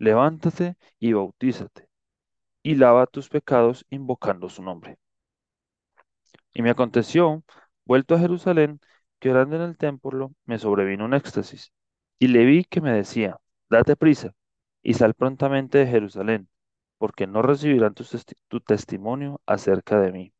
Levántate 0.00 0.76
y 0.98 1.12
bautízate, 1.12 1.88
y 2.62 2.76
lava 2.76 3.06
tus 3.06 3.28
pecados 3.28 3.86
invocando 3.90 4.48
su 4.48 4.62
nombre. 4.62 4.98
Y 6.54 6.62
me 6.62 6.70
aconteció, 6.70 7.42
Vuelto 7.84 8.14
a 8.14 8.20
Jerusalén, 8.20 8.80
que 9.18 9.30
orando 9.30 9.56
en 9.56 9.62
el 9.62 9.76
templo, 9.76 10.32
me 10.44 10.58
sobrevino 10.58 11.04
un 11.04 11.14
éxtasis, 11.14 11.72
y 12.20 12.28
le 12.28 12.44
vi 12.44 12.64
que 12.64 12.80
me 12.80 12.92
decía, 12.92 13.38
date 13.68 13.96
prisa, 13.96 14.32
y 14.82 14.94
sal 14.94 15.14
prontamente 15.14 15.78
de 15.78 15.86
Jerusalén, 15.88 16.48
porque 16.98 17.26
no 17.26 17.42
recibirán 17.42 17.94
tu, 17.94 18.04
tu 18.48 18.60
testimonio 18.60 19.40
acerca 19.46 20.00
de 20.00 20.12
mí. 20.12 20.32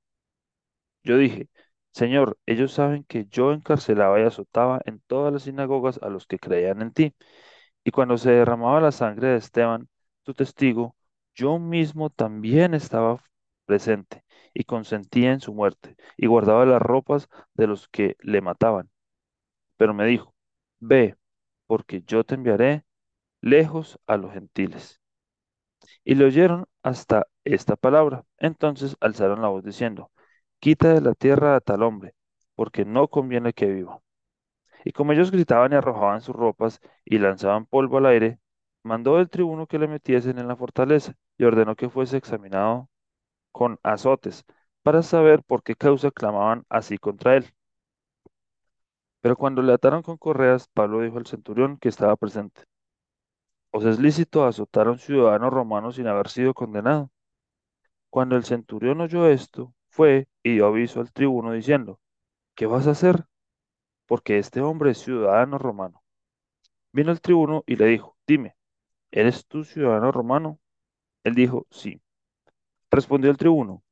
Yo 1.02 1.16
dije, 1.16 1.48
Señor, 1.92 2.38
ellos 2.46 2.72
saben 2.72 3.04
que 3.04 3.26
yo 3.26 3.52
encarcelaba 3.52 4.20
y 4.20 4.24
azotaba 4.24 4.80
en 4.84 5.00
todas 5.06 5.32
las 5.32 5.42
sinagogas 5.44 5.98
a 6.02 6.08
los 6.08 6.26
que 6.26 6.38
creían 6.38 6.82
en 6.82 6.92
ti, 6.92 7.14
y 7.84 7.90
cuando 7.90 8.18
se 8.18 8.30
derramaba 8.30 8.80
la 8.80 8.92
sangre 8.92 9.28
de 9.28 9.36
Esteban, 9.38 9.88
tu 10.22 10.34
testigo, 10.34 10.96
yo 11.34 11.58
mismo 11.58 12.10
también 12.10 12.74
estaba 12.74 13.22
presente 13.66 14.24
y 14.54 14.64
consentía 14.64 15.32
en 15.32 15.40
su 15.40 15.54
muerte, 15.54 15.96
y 16.16 16.26
guardaba 16.26 16.66
las 16.66 16.82
ropas 16.82 17.28
de 17.54 17.66
los 17.68 17.88
que 17.88 18.16
le 18.20 18.40
mataban. 18.40 18.90
Pero 19.78 19.94
me 19.94 20.06
dijo, 20.06 20.34
Ve, 20.80 21.16
porque 21.66 22.02
yo 22.06 22.24
te 22.24 22.36
enviaré 22.36 22.84
lejos 23.42 23.98
a 24.06 24.16
los 24.18 24.32
gentiles. 24.32 25.00
Y 26.04 26.14
le 26.14 26.26
oyeron 26.26 26.66
hasta 26.82 27.26
esta 27.44 27.74
palabra. 27.76 28.24
Entonces 28.38 28.96
alzaron 29.00 29.40
la 29.42 29.48
voz 29.48 29.64
diciendo, 29.64 30.10
Quita 30.58 30.92
de 30.92 31.00
la 31.00 31.14
tierra 31.14 31.56
a 31.56 31.60
tal 31.60 31.82
hombre, 31.82 32.14
porque 32.54 32.84
no 32.84 33.08
conviene 33.08 33.52
que 33.54 33.66
viva. 33.66 34.00
Y 34.84 34.92
como 34.92 35.12
ellos 35.12 35.30
gritaban 35.30 35.72
y 35.72 35.76
arrojaban 35.76 36.20
sus 36.20 36.34
ropas 36.36 36.80
y 37.04 37.18
lanzaban 37.18 37.66
polvo 37.66 37.98
al 37.98 38.06
aire, 38.06 38.38
mandó 38.82 39.18
el 39.20 39.30
tribuno 39.30 39.66
que 39.66 39.78
le 39.78 39.88
metiesen 39.88 40.38
en 40.38 40.48
la 40.48 40.56
fortaleza 40.56 41.14
y 41.38 41.44
ordenó 41.44 41.76
que 41.76 41.88
fuese 41.90 42.16
examinado 42.16 42.88
con 43.52 43.78
azotes 43.82 44.44
para 44.82 45.02
saber 45.02 45.42
por 45.44 45.62
qué 45.62 45.76
causa 45.76 46.10
clamaban 46.10 46.64
así 46.70 46.98
contra 46.98 47.36
él. 47.36 47.46
Pero 49.22 49.34
cuando 49.34 49.62
le 49.62 49.72
ataron 49.72 50.02
con 50.02 50.18
correas, 50.18 50.68
Pablo 50.74 51.00
dijo 51.00 51.16
al 51.16 51.26
centurión 51.26 51.78
que 51.78 51.88
estaba 51.88 52.16
presente, 52.16 52.64
¿Os 53.72 53.84
es 53.84 53.98
lícito 53.98 54.44
azotar 54.44 54.86
a 54.86 54.92
un 54.92 54.98
ciudadano 54.98 55.50
romano 55.50 55.90
sin 55.90 56.06
haber 56.06 56.28
sido 56.28 56.54
condenado? 56.54 57.10
Cuando 58.08 58.36
el 58.36 58.44
centurión 58.44 59.00
oyó 59.00 59.26
esto, 59.26 59.74
fue 59.88 60.28
y 60.44 60.52
dio 60.54 60.66
aviso 60.66 61.00
al 61.00 61.12
tribuno 61.12 61.50
diciendo, 61.52 61.98
¿qué 62.54 62.66
vas 62.66 62.86
a 62.86 62.92
hacer? 62.92 63.26
Porque 64.10 64.36
este 64.38 64.60
hombre 64.60 64.90
es 64.90 64.98
ciudadano 64.98 65.56
romano. 65.56 66.02
Vino 66.92 67.12
el 67.12 67.20
tribuno 67.20 67.64
y 67.66 67.76
le 67.76 67.86
dijo, 67.86 68.16
dime, 68.26 68.56
¿eres 69.12 69.46
tú 69.46 69.64
ciudadano 69.64 70.12
romano? 70.12 70.60
Él 71.24 71.34
dijo, 71.34 71.66
sí. 71.70 72.02
Respondió 72.90 73.30
el 73.30 73.38
tribuno, 73.38 73.84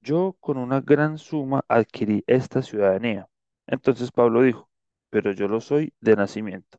yo 0.00 0.36
con 0.40 0.56
una 0.58 0.80
gran 0.80 1.18
suma 1.18 1.64
adquirí 1.68 2.24
esta 2.26 2.62
ciudadanía. 2.62 3.28
Entonces 3.66 4.10
Pablo 4.12 4.42
dijo, 4.42 4.70
pero 5.10 5.32
yo 5.32 5.48
lo 5.48 5.60
soy 5.60 5.92
de 6.00 6.16
nacimiento. 6.16 6.78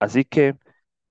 Así 0.00 0.24
que 0.24 0.56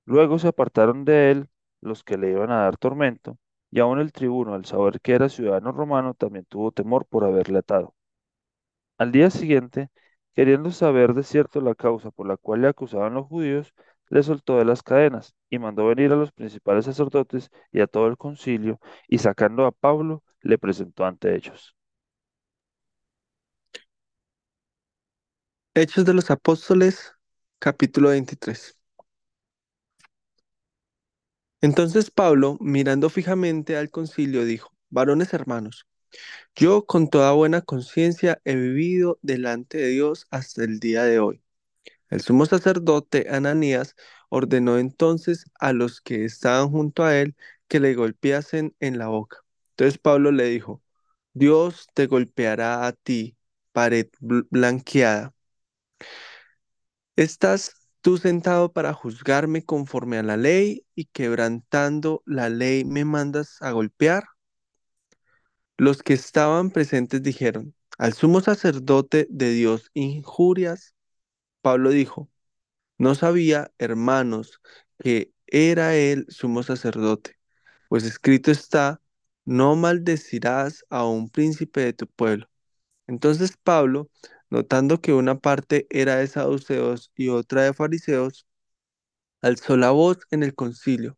luego 0.05 0.39
se 0.39 0.49
apartaron 0.49 1.05
de 1.05 1.31
él 1.31 1.49
los 1.81 2.03
que 2.03 2.17
le 2.17 2.31
iban 2.31 2.51
a 2.51 2.63
dar 2.63 2.77
tormento, 2.77 3.37
y 3.71 3.79
aun 3.81 3.99
el 3.99 4.13
tribuno, 4.13 4.55
al 4.55 4.65
saber 4.65 5.01
que 5.01 5.13
era 5.13 5.29
ciudadano 5.29 5.71
romano, 5.73 6.13
también 6.15 6.45
tuvo 6.45 6.71
temor 6.71 7.05
por 7.07 7.25
haberle 7.25 7.59
atado. 7.59 7.95
Al 8.99 9.11
día 9.11 9.29
siguiente, 9.31 9.89
queriendo 10.35 10.71
saber 10.71 11.13
de 11.13 11.23
cierto 11.23 11.61
la 11.61 11.75
causa 11.75 12.11
por 12.11 12.27
la 12.27 12.37
cual 12.37 12.61
le 12.61 12.67
acusaban 12.69 13.13
los 13.15 13.27
judíos, 13.27 13.73
le 14.09 14.23
soltó 14.23 14.57
de 14.57 14.65
las 14.65 14.83
cadenas 14.83 15.35
y 15.49 15.59
mandó 15.59 15.87
venir 15.87 16.11
a 16.11 16.15
los 16.15 16.31
principales 16.31 16.85
sacerdotes 16.85 17.51
y 17.71 17.81
a 17.81 17.87
todo 17.87 18.07
el 18.07 18.17
concilio, 18.17 18.79
y 19.07 19.19
sacando 19.19 19.65
a 19.65 19.71
Pablo, 19.71 20.23
le 20.41 20.57
presentó 20.57 21.05
ante 21.05 21.35
ellos. 21.35 21.75
Hechos 25.73 26.05
de 26.05 26.13
los 26.13 26.29
Apóstoles, 26.29 27.13
capítulo 27.59 28.09
23. 28.09 28.77
Entonces 31.61 32.11
Pablo, 32.11 32.57
mirando 32.59 33.09
fijamente 33.09 33.77
al 33.77 33.89
concilio, 33.91 34.43
dijo, 34.45 34.73
varones 34.89 35.33
hermanos, 35.33 35.87
yo 36.55 36.85
con 36.85 37.09
toda 37.09 37.31
buena 37.33 37.61
conciencia 37.61 38.41
he 38.45 38.55
vivido 38.55 39.19
delante 39.21 39.77
de 39.77 39.87
Dios 39.89 40.27
hasta 40.31 40.63
el 40.63 40.79
día 40.79 41.03
de 41.03 41.19
hoy. 41.19 41.41
El 42.09 42.21
sumo 42.21 42.45
sacerdote 42.45 43.27
Ananías 43.31 43.95
ordenó 44.29 44.77
entonces 44.79 45.45
a 45.59 45.73
los 45.73 46.01
que 46.01 46.25
estaban 46.25 46.69
junto 46.71 47.03
a 47.03 47.17
él 47.17 47.35
que 47.67 47.79
le 47.79 47.95
golpeasen 47.95 48.75
en 48.79 48.97
la 48.99 49.07
boca. 49.07 49.37
Entonces 49.71 49.99
Pablo 49.99 50.31
le 50.31 50.45
dijo, 50.45 50.83
Dios 51.33 51.87
te 51.93 52.07
golpeará 52.07 52.87
a 52.87 52.93
ti, 52.93 53.37
pared 53.73 54.07
bl- 54.21 54.47
blanqueada. 54.51 55.33
¿Estás 57.15 57.75
tú 58.01 58.17
sentado 58.17 58.73
para 58.73 58.93
juzgarme 58.93 59.63
conforme 59.63 60.17
a 60.17 60.23
la 60.23 60.37
ley 60.37 60.85
y 60.95 61.05
quebrantando 61.05 62.23
la 62.25 62.49
ley 62.49 62.83
me 62.85 63.05
mandas 63.05 63.61
a 63.61 63.71
golpear? 63.71 64.23
Los 65.79 66.03
que 66.03 66.13
estaban 66.13 66.71
presentes 66.71 67.23
dijeron, 67.23 67.73
al 67.97 68.13
sumo 68.13 68.41
sacerdote 68.41 69.27
de 69.31 69.51
Dios 69.51 69.89
injurias. 69.95 70.93
Pablo 71.61 71.91
dijo, 71.91 72.29
no 72.99 73.15
sabía, 73.15 73.71
hermanos, 73.79 74.61
que 74.99 75.33
era 75.47 75.95
él 75.95 76.25
sumo 76.29 76.63
sacerdote, 76.63 77.37
pues 77.89 78.05
escrito 78.05 78.51
está, 78.51 79.01
no 79.45 79.75
maldecirás 79.77 80.85
a 80.89 81.05
un 81.07 81.29
príncipe 81.29 81.81
de 81.81 81.93
tu 81.93 82.07
pueblo. 82.07 82.49
Entonces 83.07 83.57
Pablo, 83.63 84.09
notando 84.49 85.01
que 85.01 85.13
una 85.13 85.39
parte 85.39 85.87
era 85.91 86.17
de 86.17 86.27
saduceos 86.27 87.11
y 87.15 87.29
otra 87.29 87.63
de 87.63 87.73
fariseos, 87.73 88.47
alzó 89.41 89.77
la 89.77 89.91
voz 89.91 90.19
en 90.31 90.43
el 90.43 90.55
concilio. 90.55 91.17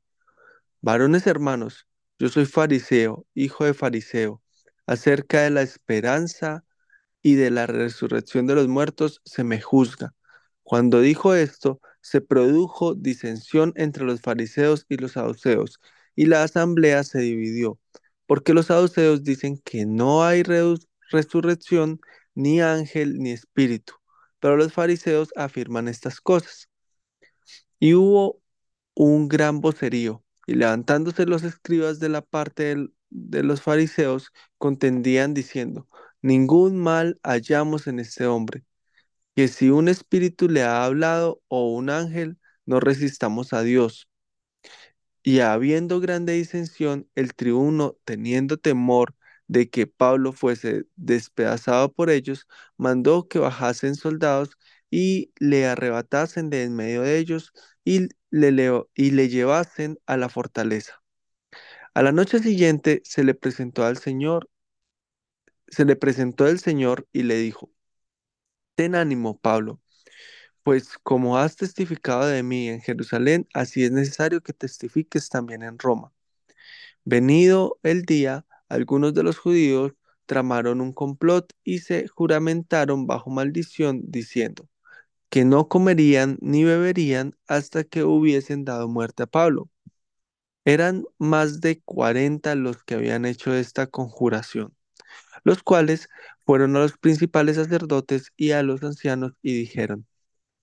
Varones 0.81 1.27
hermanos, 1.27 1.87
yo 2.19 2.29
soy 2.29 2.45
fariseo, 2.45 3.25
hijo 3.35 3.65
de 3.65 3.73
fariseo. 3.73 4.41
Acerca 4.85 5.41
de 5.41 5.51
la 5.51 5.61
esperanza 5.61 6.65
y 7.21 7.35
de 7.35 7.51
la 7.51 7.67
resurrección 7.67 8.47
de 8.47 8.55
los 8.55 8.67
muertos 8.67 9.21
se 9.25 9.43
me 9.43 9.61
juzga. 9.61 10.13
Cuando 10.63 11.01
dijo 11.01 11.35
esto, 11.35 11.81
se 12.01 12.21
produjo 12.21 12.95
disensión 12.95 13.73
entre 13.75 14.03
los 14.05 14.21
fariseos 14.21 14.85
y 14.89 14.97
los 14.97 15.13
saduceos, 15.13 15.79
y 16.15 16.25
la 16.25 16.43
asamblea 16.43 17.03
se 17.03 17.19
dividió, 17.19 17.79
porque 18.25 18.53
los 18.53 18.67
saduceos 18.67 19.23
dicen 19.23 19.57
que 19.63 19.85
no 19.85 20.23
hay 20.23 20.43
resurrección, 21.11 21.99
ni 22.33 22.61
ángel, 22.61 23.19
ni 23.19 23.31
espíritu, 23.31 23.93
pero 24.39 24.57
los 24.57 24.73
fariseos 24.73 25.29
afirman 25.35 25.87
estas 25.87 26.21
cosas. 26.21 26.69
Y 27.79 27.93
hubo 27.93 28.41
un 28.93 29.27
gran 29.27 29.61
vocerío, 29.61 30.23
y 30.47 30.55
levantándose 30.55 31.25
los 31.25 31.43
escribas 31.43 31.99
de 31.99 32.09
la 32.09 32.21
parte 32.21 32.63
del- 32.63 32.93
de 33.11 33.43
los 33.43 33.61
fariseos, 33.63 34.31
contendían 34.59 35.35
diciendo, 35.35 35.87
ningún 36.23 36.79
mal 36.79 37.19
hallamos 37.23 37.87
en 37.87 37.99
este 38.01 38.27
hombre, 38.27 38.65
que 39.35 39.47
si 39.49 39.69
un 39.71 39.89
espíritu 39.89 40.49
le 40.49 40.63
ha 40.63 40.85
hablado 40.85 41.41
o 41.49 41.71
un 41.73 41.89
ángel, 41.91 42.37
no 42.65 42.79
resistamos 42.81 43.53
a 43.53 43.63
Dios. 43.63 44.09
Y 45.23 45.39
habiendo 45.41 45.99
grande 45.99 46.33
disensión, 46.33 47.07
el 47.15 47.35
tribuno, 47.35 47.95
teniendo 48.05 48.57
temor 48.57 49.15
de 49.47 49.69
que 49.69 49.85
Pablo 49.87 50.33
fuese 50.33 50.85
despedazado 50.95 51.93
por 51.93 52.09
ellos, 52.09 52.47
mandó 52.77 53.27
que 53.27 53.39
bajasen 53.39 53.95
soldados 53.95 54.51
y 54.89 55.31
le 55.39 55.67
arrebatasen 55.67 56.49
de 56.49 56.63
en 56.63 56.75
medio 56.75 57.01
de 57.03 57.17
ellos 57.19 57.53
y 57.83 58.09
le, 58.31 58.83
y 58.95 59.11
le 59.11 59.29
llevasen 59.29 59.99
a 60.07 60.17
la 60.17 60.29
fortaleza. 60.29 61.00
A 61.93 62.01
la 62.03 62.11
noche 62.11 62.39
siguiente 62.39 63.01
se 63.05 63.23
le 63.23 63.33
presentó 63.33 63.85
al 63.85 63.97
Señor, 63.97 64.49
se 65.69 65.85
le 65.85 65.95
presentó 65.95 66.45
el 66.47 66.59
Señor 66.59 67.07
y 67.11 67.23
le 67.23 67.35
dijo, 67.37 67.71
Ten 68.75 68.95
ánimo, 68.95 69.37
Pablo, 69.39 69.79
pues 70.63 70.97
como 71.03 71.37
has 71.37 71.55
testificado 71.57 72.27
de 72.27 72.43
mí 72.43 72.69
en 72.69 72.81
Jerusalén, 72.81 73.47
así 73.53 73.83
es 73.83 73.91
necesario 73.91 74.41
que 74.41 74.53
testifiques 74.53 75.29
también 75.29 75.63
en 75.63 75.79
Roma. 75.79 76.13
Venido 77.05 77.79
el 77.83 78.03
día, 78.03 78.45
algunos 78.69 79.13
de 79.13 79.23
los 79.23 79.37
judíos 79.39 79.93
tramaron 80.25 80.81
un 80.81 80.93
complot 80.93 81.53
y 81.63 81.79
se 81.79 82.07
juramentaron 82.07 83.07
bajo 83.07 83.29
maldición, 83.29 84.01
diciendo 84.05 84.69
que 85.29 85.45
no 85.45 85.67
comerían 85.69 86.37
ni 86.41 86.63
beberían 86.63 87.37
hasta 87.47 87.83
que 87.85 88.03
hubiesen 88.03 88.65
dado 88.65 88.87
muerte 88.89 89.23
a 89.23 89.27
Pablo. 89.27 89.69
Eran 90.65 91.05
más 91.17 91.61
de 91.61 91.81
cuarenta 91.81 92.55
los 92.55 92.83
que 92.83 92.95
habían 92.95 93.25
hecho 93.25 93.53
esta 93.53 93.87
conjuración, 93.87 94.75
los 95.43 95.63
cuales 95.63 96.09
fueron 96.45 96.75
a 96.75 96.79
los 96.81 96.97
principales 96.97 97.57
sacerdotes 97.57 98.31
y 98.37 98.51
a 98.51 98.63
los 98.63 98.83
ancianos 98.83 99.33
y 99.41 99.53
dijeron, 99.55 100.07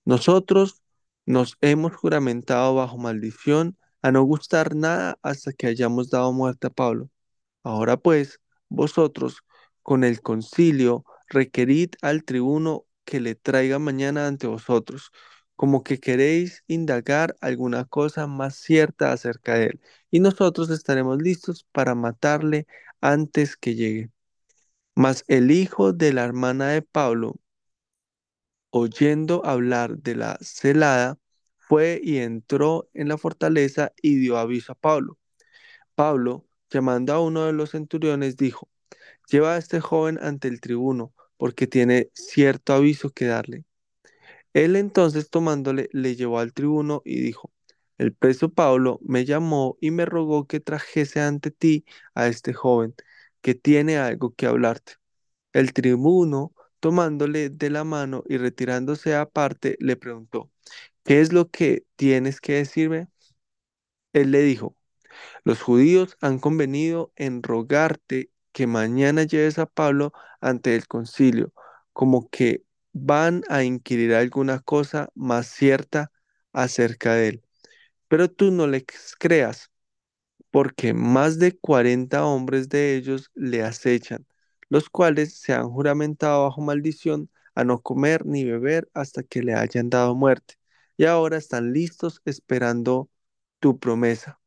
nosotros 0.05 0.83
nos 1.27 1.57
hemos 1.61 1.95
juramentado 1.97 2.75
bajo 2.75 2.99
maldición 2.99 3.77
a 4.03 4.13
no 4.13 4.23
gustar 4.25 4.75
nada 4.77 5.19
hasta 5.23 5.53
que 5.53 5.67
hayamos 5.67 6.11
dado 6.11 6.33
muerte 6.33 6.69
a 6.69 6.71
Pablo. 6.71 7.11
Ahora 7.63 7.97
pues, 7.97 8.41
vosotros, 8.69 9.39
con 9.83 10.05
el 10.05 10.23
concilio, 10.23 11.05
requerid 11.29 11.91
al 12.03 12.25
tribuno 12.25 12.87
que 13.05 13.21
le 13.21 13.35
traiga 13.35 13.79
mañana 13.79 14.27
ante 14.27 14.47
vosotros, 14.47 15.13
como 15.59 15.83
que 15.85 16.01
queréis 16.01 16.65
indagar 16.69 17.37
alguna 17.43 17.85
cosa 17.85 18.29
más 18.29 18.57
cierta 18.57 19.13
acerca 19.13 19.57
de 19.57 19.67
él, 19.67 19.81
y 20.13 20.21
nosotros 20.21 20.71
estaremos 20.71 21.21
listos 21.23 21.67
para 21.73 21.97
matarle 21.97 22.69
antes 23.03 23.57
que 23.59 23.75
llegue. 23.75 24.13
Mas 24.95 25.25
el 25.29 25.51
hijo 25.51 25.93
de 25.95 26.13
la 26.13 26.25
hermana 26.25 26.69
de 26.71 26.83
Pablo, 26.83 27.37
oyendo 28.71 29.45
hablar 29.45 29.99
de 29.99 30.15
la 30.17 30.39
celada, 30.41 31.19
fue 31.59 32.01
y 32.03 32.19
entró 32.19 32.89
en 32.95 33.09
la 33.09 33.19
fortaleza 33.19 33.93
y 34.03 34.17
dio 34.17 34.39
aviso 34.39 34.73
a 34.73 34.75
Pablo. 34.77 35.19
Pablo, 35.97 36.47
llamando 36.71 37.13
a 37.15 37.21
uno 37.23 37.47
de 37.47 37.53
los 37.55 37.71
centuriones, 37.73 38.37
dijo, 38.37 38.69
Lleva 39.31 39.55
a 39.57 39.59
este 39.59 39.81
joven 39.81 40.19
ante 40.23 40.49
el 40.49 40.61
tribuno, 40.63 41.15
porque 41.39 41.67
tiene 41.69 42.11
cierto 42.15 42.75
aviso 42.75 43.11
que 43.11 43.27
darle. 43.27 43.65
Él 44.55 44.77
entonces 44.77 45.31
tomándole, 45.31 45.89
le 45.93 46.17
llevó 46.17 46.39
al 46.41 46.53
tribuno 46.53 47.03
y 47.05 47.21
dijo, 47.21 47.53
El 47.99 48.15
preso 48.15 48.51
Pablo 48.51 49.01
me 49.03 49.25
llamó 49.25 49.77
y 49.81 49.91
me 49.91 50.05
rogó 50.07 50.47
que 50.47 50.61
trajese 50.61 51.21
ante 51.21 51.51
ti 51.51 51.85
a 52.15 52.27
este 52.29 52.53
joven, 52.55 52.95
que 53.43 53.55
tiene 53.55 53.99
algo 53.99 54.35
que 54.35 54.47
hablarte. 54.47 54.95
El 55.53 55.73
tribuno, 55.75 56.55
tomándole 56.81 57.51
de 57.51 57.71
la 57.71 57.85
mano 57.85 58.25
y 58.29 58.39
retirándose 58.39 59.15
aparte, 59.17 59.77
le 59.81 59.97
preguntó, 59.97 60.51
¿qué 61.05 61.21
es 61.21 61.33
lo 61.33 61.51
que 61.51 61.85
tienes 61.97 62.41
que 62.41 62.55
decirme? 62.55 63.09
Él 64.13 64.31
le 64.33 64.43
dijo, 64.43 64.77
los 65.45 65.63
judíos 65.63 66.17
han 66.21 66.39
convenido 66.41 67.13
en 67.17 67.43
rogarte 67.43 68.31
que 68.53 68.67
mañana 68.69 69.25
lleves 69.25 69.59
a 69.61 69.67
Pablo 69.67 70.13
ante 70.41 70.77
el 70.77 70.87
concilio, 70.89 71.53
como 71.95 72.29
que 72.31 72.65
van 73.07 73.43
a 73.49 73.63
inquirir 73.65 74.15
alguna 74.15 74.61
cosa 74.61 75.11
más 75.15 75.49
cierta 75.49 76.13
acerca 76.53 77.15
de 77.15 77.29
él. 77.29 77.43
Pero 78.09 78.31
tú 78.31 78.51
no 78.53 78.67
les 78.67 78.85
creas, 79.19 79.71
porque 80.51 80.95
más 80.95 81.39
de 81.39 81.57
cuarenta 81.59 82.25
hombres 82.27 82.69
de 82.69 82.97
ellos 82.97 83.31
le 83.35 83.63
acechan, 83.63 84.27
los 84.69 84.89
cuales 84.91 85.35
se 85.41 85.53
han 85.55 85.69
juramentado 85.71 86.45
bajo 86.45 86.61
maldición 86.63 87.31
a 87.55 87.65
no 87.65 87.81
comer 87.83 88.27
ni 88.27 88.45
beber 88.45 88.89
hasta 88.95 89.23
que 89.23 89.43
le 89.43 89.55
hayan 89.55 89.91
dado 89.91 90.15
muerte, 90.15 90.55
y 90.97 91.05
ahora 91.07 91.37
están 91.39 91.73
listos 91.73 92.23
esperando 92.25 93.11
tu 93.61 93.79
promesa. 93.79 94.41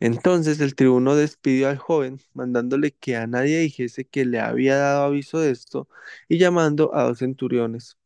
Entonces 0.00 0.60
el 0.60 0.74
tribuno 0.74 1.14
despidió 1.16 1.68
al 1.68 1.78
joven, 1.78 2.20
mandándole 2.34 2.92
que 2.92 3.16
a 3.16 3.26
nadie 3.26 3.58
dijese 3.60 4.04
que 4.06 4.24
le 4.24 4.40
había 4.40 4.76
dado 4.76 5.04
aviso 5.04 5.38
de 5.40 5.50
esto, 5.50 5.88
y 6.28 6.38
llamando 6.38 6.94
a 6.94 7.04
dos 7.04 7.18
centuriones, 7.18 7.98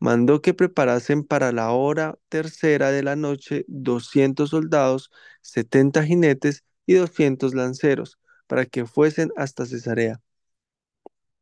mandó 0.00 0.42
que 0.42 0.54
preparasen 0.54 1.24
para 1.24 1.52
la 1.52 1.72
hora 1.72 2.18
tercera 2.28 2.90
de 2.92 3.02
la 3.02 3.16
noche 3.16 3.64
doscientos 3.68 4.50
soldados, 4.50 5.10
setenta 5.42 6.04
jinetes 6.04 6.64
y 6.86 6.94
doscientos 6.94 7.54
lanceros, 7.54 8.18
para 8.46 8.66
que 8.66 8.86
fuesen 8.86 9.32
hasta 9.36 9.66
Cesarea, 9.66 10.22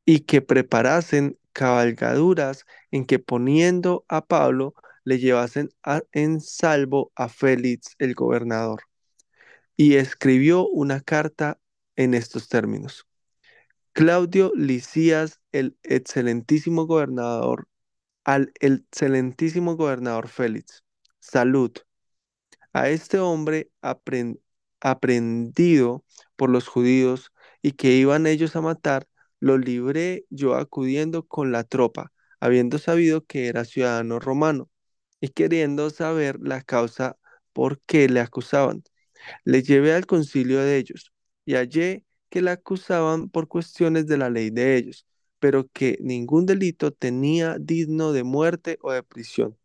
y 0.05 0.21
que 0.21 0.43
preparasen 0.43 1.39
cabalgaduras 1.53 2.67
en 2.91 3.05
que 3.07 3.19
poniendo 3.19 4.05
a 4.09 4.25
Pablo 4.27 4.75
le 5.05 5.19
llevasen 5.19 5.71
a- 5.83 6.03
en 6.13 6.41
salvo 6.41 7.13
a 7.17 7.29
Félix 7.29 7.95
el 7.99 8.15
gobernador 8.15 8.83
y 9.83 9.97
escribió 9.97 10.69
una 10.69 11.01
carta 11.01 11.59
en 11.97 12.15
estos 12.15 12.49
términos. 12.49 13.09
Claudio 13.93 14.53
Licías, 14.55 15.41
el 15.53 15.77
excelentísimo 15.83 16.87
gobernador, 16.87 17.69
al 18.25 18.53
excelentísimo 18.61 19.77
gobernador 19.77 20.29
Félix, 20.29 20.85
salud. 21.21 21.73
A 22.73 22.89
este 22.91 23.19
hombre 23.19 23.71
apren- 23.83 24.41
aprendido 24.81 26.05
por 26.37 26.51
los 26.51 26.69
judíos 26.69 27.33
y 27.63 27.73
que 27.73 27.93
iban 27.97 28.27
ellos 28.27 28.57
a 28.57 28.61
matar, 28.61 29.09
lo 29.41 29.59
libré 29.59 30.27
yo 30.31 30.55
acudiendo 30.55 31.27
con 31.27 31.53
la 31.53 31.65
tropa, 31.65 32.13
habiendo 32.41 32.79
sabido 32.79 33.25
que 33.27 33.49
era 33.49 33.65
ciudadano 33.65 34.21
romano 34.21 34.71
y 35.21 35.29
queriendo 35.31 35.91
saber 35.91 36.39
la 36.41 36.63
causa 36.63 37.17
por 37.53 37.81
qué 37.83 38.09
le 38.09 38.21
acusaban 38.21 38.85
le 39.45 39.63
llevé 39.63 39.95
al 39.95 40.07
concilio 40.07 40.61
de 40.61 40.77
ellos 40.79 41.13
y 41.45 41.55
hallé 41.55 42.05
que 42.31 42.43
la 42.43 42.53
acusaban 42.53 43.29
por 43.29 43.49
cuestiones 43.49 44.07
de 44.07 44.17
la 44.19 44.31
ley 44.31 44.51
de 44.51 44.77
ellos, 44.77 45.07
pero 45.39 45.69
que 45.73 45.99
ningún 46.01 46.47
delito 46.47 46.93
tenía 46.93 47.57
digno 47.61 48.13
de 48.13 48.25
muerte 48.25 48.79
o 48.83 48.93
de 48.93 49.03
prisión. 49.03 49.57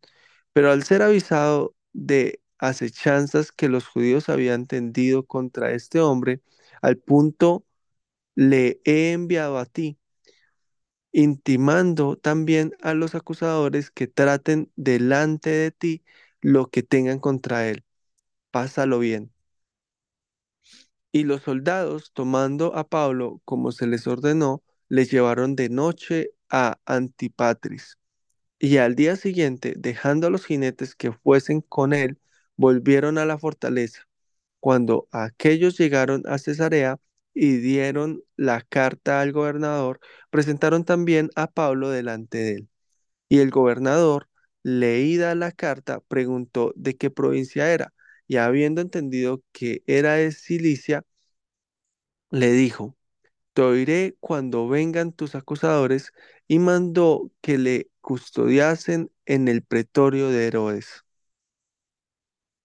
Pero 0.52 0.70
al 0.72 0.82
ser 0.84 1.02
avisado 1.02 1.74
de 1.92 2.40
acechanzas 2.58 3.52
que 3.52 3.68
los 3.68 3.86
judíos 3.86 4.28
habían 4.28 4.66
tendido 4.66 5.24
contra 5.26 5.72
este 5.72 6.00
hombre, 6.00 6.40
al 6.82 6.98
punto 6.98 7.64
le 8.36 8.80
he 8.84 9.12
enviado 9.12 9.58
a 9.58 9.66
ti, 9.66 9.98
intimando 11.12 12.16
también 12.16 12.72
a 12.82 12.94
los 12.94 13.14
acusadores 13.14 13.90
que 13.90 14.06
traten 14.06 14.70
delante 14.76 15.50
de 15.50 15.70
ti 15.70 16.02
lo 16.40 16.70
que 16.70 16.82
tengan 16.82 17.18
contra 17.20 17.68
él. 17.68 17.84
Pásalo 18.52 18.98
bien. 19.00 19.32
Y 21.12 21.24
los 21.24 21.42
soldados, 21.42 22.12
tomando 22.12 22.74
a 22.76 22.88
Pablo 22.88 23.40
como 23.44 23.72
se 23.72 23.86
les 23.86 24.06
ordenó, 24.06 24.62
le 24.88 25.04
llevaron 25.06 25.56
de 25.56 25.68
noche 25.68 26.30
a 26.50 26.78
Antipatris. 26.86 27.98
Y 28.58 28.78
al 28.78 28.96
día 28.96 29.16
siguiente, 29.16 29.74
dejando 29.78 30.26
a 30.28 30.30
los 30.30 30.46
jinetes 30.46 30.94
que 30.96 31.12
fuesen 31.12 31.60
con 31.62 31.92
él, 31.94 32.18
volvieron 32.56 33.18
a 33.18 33.26
la 33.26 33.38
fortaleza. 33.38 34.08
Cuando 34.60 35.08
aquellos 35.12 35.78
llegaron 35.78 36.22
a 36.26 36.38
Cesarea 36.38 36.98
y 37.34 37.58
dieron 37.58 38.22
la 38.36 38.62
carta 38.62 39.20
al 39.20 39.32
gobernador, 39.32 40.00
presentaron 40.30 40.84
también 40.84 41.30
a 41.36 41.48
Pablo 41.48 41.90
delante 41.90 42.38
de 42.38 42.52
él. 42.54 42.68
Y 43.28 43.40
el 43.40 43.50
gobernador, 43.50 44.28
leída 44.62 45.34
la 45.34 45.52
carta, 45.52 46.00
preguntó 46.08 46.72
de 46.76 46.96
qué 46.96 47.10
provincia 47.10 47.72
era, 47.72 47.94
y 48.28 48.36
habiendo 48.38 48.80
entendido 48.82 49.42
que 49.52 49.82
era 49.86 50.14
de 50.14 50.32
Cilicia, 50.32 51.04
le 52.30 52.52
dijo, 52.52 52.96
te 53.54 53.62
oiré 53.62 54.16
cuando 54.20 54.68
vengan 54.68 55.12
tus 55.12 55.34
acusadores, 55.36 56.12
y 56.48 56.58
mandó 56.60 57.32
que 57.42 57.58
le 57.58 57.90
custodiasen 58.02 59.12
en 59.26 59.48
el 59.48 59.62
pretorio 59.64 60.30
de 60.30 60.46
Herodes. 60.48 61.04